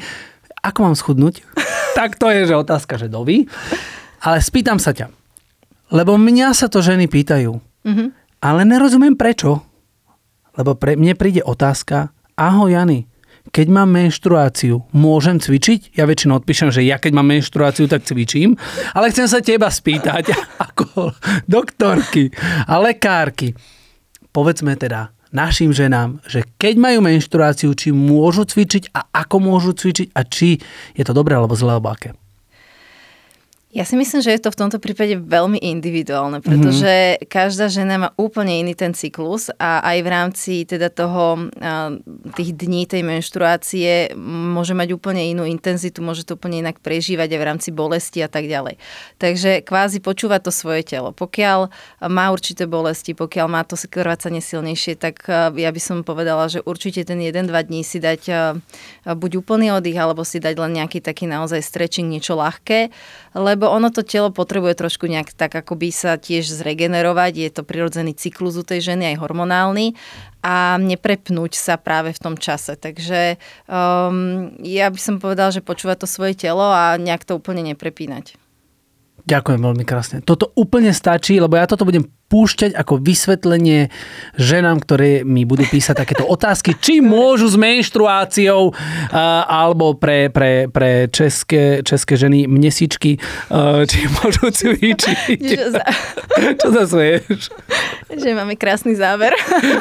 ako 0.61 0.77
mám 0.83 0.95
schudnúť? 0.99 1.41
tak 1.97 2.19
to 2.19 2.29
je, 2.29 2.51
že 2.51 2.55
otázka, 2.59 2.99
že 2.99 3.07
doví. 3.07 3.47
Ale 4.21 4.43
spýtam 4.43 4.77
sa 4.77 4.91
ťa. 4.91 5.20
Lebo 5.91 6.15
mňa 6.15 6.55
sa 6.55 6.71
to 6.71 6.79
ženy 6.79 7.11
pýtajú. 7.11 7.59
Mm-hmm. 7.83 8.07
Ale 8.41 8.61
nerozumiem 8.65 9.13
prečo. 9.19 9.61
Lebo 10.55 10.75
pre 10.75 10.95
mne 10.95 11.15
príde 11.15 11.43
otázka, 11.43 12.11
ahoj 12.35 12.71
Jany, 12.71 13.07
keď 13.51 13.67
mám 13.73 13.89
menštruáciu, 13.91 14.85
môžem 14.93 15.41
cvičiť? 15.41 15.97
Ja 15.97 16.07
väčšinou 16.07 16.39
odpíšem, 16.39 16.69
že 16.69 16.85
ja 16.85 17.01
keď 17.01 17.11
mám 17.17 17.27
menštruáciu, 17.27 17.89
tak 17.89 18.05
cvičím. 18.05 18.55
Ale 18.95 19.09
chcem 19.11 19.27
sa 19.27 19.43
teba 19.43 19.67
spýtať, 19.67 20.31
ako 20.71 21.11
doktorky 21.49 22.31
a 22.69 22.79
lekárky 22.79 23.57
povedzme 24.31 24.79
teda 24.79 25.11
našim 25.31 25.71
ženám, 25.71 26.19
že 26.27 26.43
keď 26.59 26.75
majú 26.79 26.99
menštruáciu, 27.03 27.71
či 27.75 27.95
môžu 27.95 28.47
cvičiť 28.47 28.91
a 28.91 29.07
ako 29.23 29.35
môžu 29.39 29.71
cvičiť 29.75 30.11
a 30.15 30.21
či 30.27 30.59
je 30.95 31.03
to 31.03 31.15
dobré 31.15 31.35
alebo 31.39 31.55
zlé 31.55 31.79
alebo 31.79 31.91
aké. 31.91 32.15
Ja 33.71 33.87
si 33.87 33.95
myslím, 33.95 34.19
že 34.19 34.35
je 34.35 34.43
to 34.43 34.51
v 34.51 34.59
tomto 34.67 34.83
prípade 34.83 35.15
veľmi 35.15 35.55
individuálne, 35.55 36.43
pretože 36.43 37.15
mm-hmm. 37.15 37.31
každá 37.31 37.71
žena 37.71 37.95
má 37.95 38.09
úplne 38.19 38.59
iný 38.59 38.75
ten 38.75 38.91
cyklus 38.91 39.47
a 39.55 39.79
aj 39.79 39.97
v 40.03 40.07
rámci 40.11 40.53
teda 40.67 40.91
toho, 40.91 41.47
tých 42.35 42.51
dní 42.51 42.83
tej 42.83 43.07
menštruácie 43.07 44.11
môže 44.19 44.75
mať 44.75 44.91
úplne 44.91 45.23
inú 45.23 45.47
intenzitu, 45.47 46.03
môže 46.03 46.27
to 46.27 46.35
úplne 46.35 46.59
inak 46.59 46.83
prežívať 46.83 47.31
aj 47.31 47.39
v 47.39 47.47
rámci 47.47 47.69
bolesti 47.71 48.19
a 48.19 48.27
tak 48.27 48.51
ďalej. 48.51 48.75
Takže 49.23 49.63
kvázi 49.63 50.03
počúva 50.03 50.43
to 50.43 50.51
svoje 50.51 50.83
telo. 50.83 51.15
Pokiaľ 51.15 51.71
má 52.11 52.27
určité 52.35 52.67
bolesti, 52.67 53.15
pokiaľ 53.15 53.47
má 53.47 53.63
to 53.63 53.79
krvácanie 53.79 54.43
silnejšie, 54.43 54.99
tak 54.99 55.23
ja 55.55 55.71
by 55.71 55.79
som 55.79 56.03
povedala, 56.03 56.51
že 56.51 56.59
určite 56.59 57.07
ten 57.07 57.23
1-2 57.23 57.47
dní 57.47 57.87
si 57.87 58.03
dať 58.03 58.21
buď 59.07 59.31
úplný 59.39 59.71
oddych, 59.71 59.95
alebo 59.95 60.27
si 60.27 60.43
dať 60.43 60.59
len 60.59 60.75
nejaký 60.75 60.99
taký 60.99 61.23
naozaj 61.23 61.63
stretching, 61.63 62.11
niečo 62.11 62.35
ľahké, 62.35 62.91
lebo 63.31 63.60
ono 63.69 63.93
to 63.93 64.01
telo 64.01 64.33
potrebuje 64.33 64.79
trošku 64.79 65.05
nejak 65.05 65.35
tak 65.35 65.53
akoby 65.53 65.93
sa 65.93 66.17
tiež 66.17 66.47
zregenerovať, 66.49 67.33
je 67.37 67.49
to 67.51 67.61
prirodzený 67.61 68.17
cyklus 68.17 68.57
u 68.57 68.65
tej 68.65 68.93
ženy 68.93 69.13
aj 69.13 69.21
hormonálny 69.21 69.93
a 70.41 70.81
neprepnúť 70.81 71.53
sa 71.53 71.77
práve 71.77 72.15
v 72.15 72.21
tom 72.21 72.35
čase. 72.39 72.73
Takže 72.73 73.37
um, 73.69 74.55
ja 74.65 74.89
by 74.89 74.99
som 74.99 75.21
povedala, 75.21 75.53
že 75.53 75.61
počúva 75.61 75.93
to 75.93 76.09
svoje 76.09 76.33
telo 76.33 76.65
a 76.65 76.97
nejak 76.97 77.27
to 77.27 77.37
úplne 77.37 77.61
neprepínať. 77.73 78.39
Ďakujem 79.21 79.59
veľmi 79.61 79.85
krásne. 79.85 80.17
Toto 80.25 80.49
úplne 80.57 80.89
stačí, 80.91 81.37
lebo 81.37 81.53
ja 81.53 81.69
toto 81.69 81.85
budem 81.85 82.09
púšťať 82.31 82.73
ako 82.73 83.03
vysvetlenie 83.03 83.91
ženám, 84.39 84.81
ktoré 84.81 85.27
mi 85.27 85.43
budú 85.43 85.67
písať 85.67 85.95
takéto 85.99 86.23
otázky, 86.35 86.73
či 86.79 87.03
môžu 87.03 87.51
s 87.51 87.59
menštruáciou 87.59 88.71
uh, 88.71 88.75
alebo 89.45 89.93
pre, 89.99 90.31
pre, 90.31 90.71
pre 90.71 91.11
české, 91.11 91.83
české 91.85 92.17
ženy 92.17 92.47
mnesičky, 92.47 93.19
uh, 93.51 93.83
či 93.85 94.07
môžu 94.17 94.49
cvičiť. 94.49 95.39
Čo 96.59 96.67
sa 96.71 96.83
smeješ? 96.87 97.51
Že 98.09 98.29
máme 98.33 98.55
krásny 98.57 98.97
záver. 98.97 99.35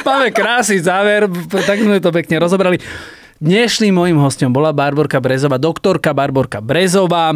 máme 0.05 0.29
krásny 0.29 0.83
záver, 0.83 1.25
tak 1.65 1.81
sme 1.81 1.97
to 2.03 2.13
pekne 2.13 2.37
rozobrali. 2.37 2.77
Dnešným 3.41 3.97
mojim 3.97 4.21
hostom 4.21 4.53
bola 4.53 4.69
Barborka 4.69 5.17
Brezová, 5.17 5.57
doktorka 5.57 6.13
Barborka 6.13 6.61
Brezová 6.61 7.33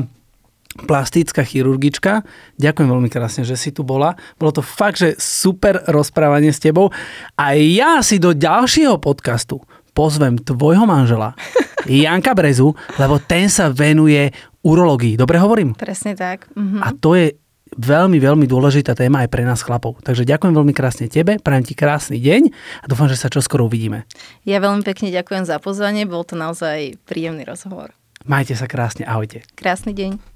plastická 0.83 1.47
chirurgička. 1.47 2.27
Ďakujem 2.59 2.89
veľmi 2.91 3.07
krásne, 3.07 3.47
že 3.47 3.55
si 3.55 3.71
tu 3.71 3.87
bola. 3.87 4.19
Bolo 4.35 4.59
to 4.59 4.63
fakt, 4.63 4.99
že 4.99 5.15
super 5.15 5.79
rozprávanie 5.87 6.51
s 6.51 6.59
tebou. 6.59 6.91
A 7.39 7.55
ja 7.55 8.03
si 8.03 8.19
do 8.19 8.35
ďalšieho 8.35 8.99
podcastu 8.99 9.63
pozvem 9.95 10.35
tvojho 10.35 10.83
manžela, 10.83 11.31
Janka 11.87 12.35
Brezu, 12.35 12.75
lebo 12.99 13.15
ten 13.23 13.47
sa 13.47 13.71
venuje 13.71 14.27
urológii. 14.67 15.15
Dobre 15.15 15.39
hovorím? 15.39 15.71
Presne 15.71 16.19
tak. 16.19 16.51
Mhm. 16.51 16.83
A 16.83 16.91
to 16.91 17.15
je 17.15 17.39
veľmi, 17.79 18.19
veľmi 18.19 18.45
dôležitá 18.45 18.93
téma 18.93 19.23
aj 19.23 19.31
pre 19.31 19.47
nás 19.47 19.63
chlapov. 19.63 19.97
Takže 20.03 20.27
ďakujem 20.27 20.53
veľmi 20.53 20.73
krásne 20.75 21.07
tebe, 21.07 21.39
prajem 21.39 21.65
ti 21.65 21.73
krásny 21.73 22.19
deň 22.19 22.51
a 22.83 22.85
dúfam, 22.85 23.07
že 23.07 23.17
sa 23.17 23.31
čoskoro 23.31 23.65
uvidíme. 23.65 24.03
Ja 24.43 24.59
veľmi 24.59 24.83
pekne 24.83 25.09
ďakujem 25.09 25.47
za 25.47 25.57
pozvanie, 25.57 26.05
bol 26.05 26.27
to 26.27 26.35
naozaj 26.37 26.99
príjemný 27.07 27.47
rozhovor. 27.47 27.95
Majte 28.25 28.57
sa 28.57 28.65
krásne, 28.65 29.05
ahojte. 29.05 29.45
Krásny 29.53 29.93
deň. 29.93 30.34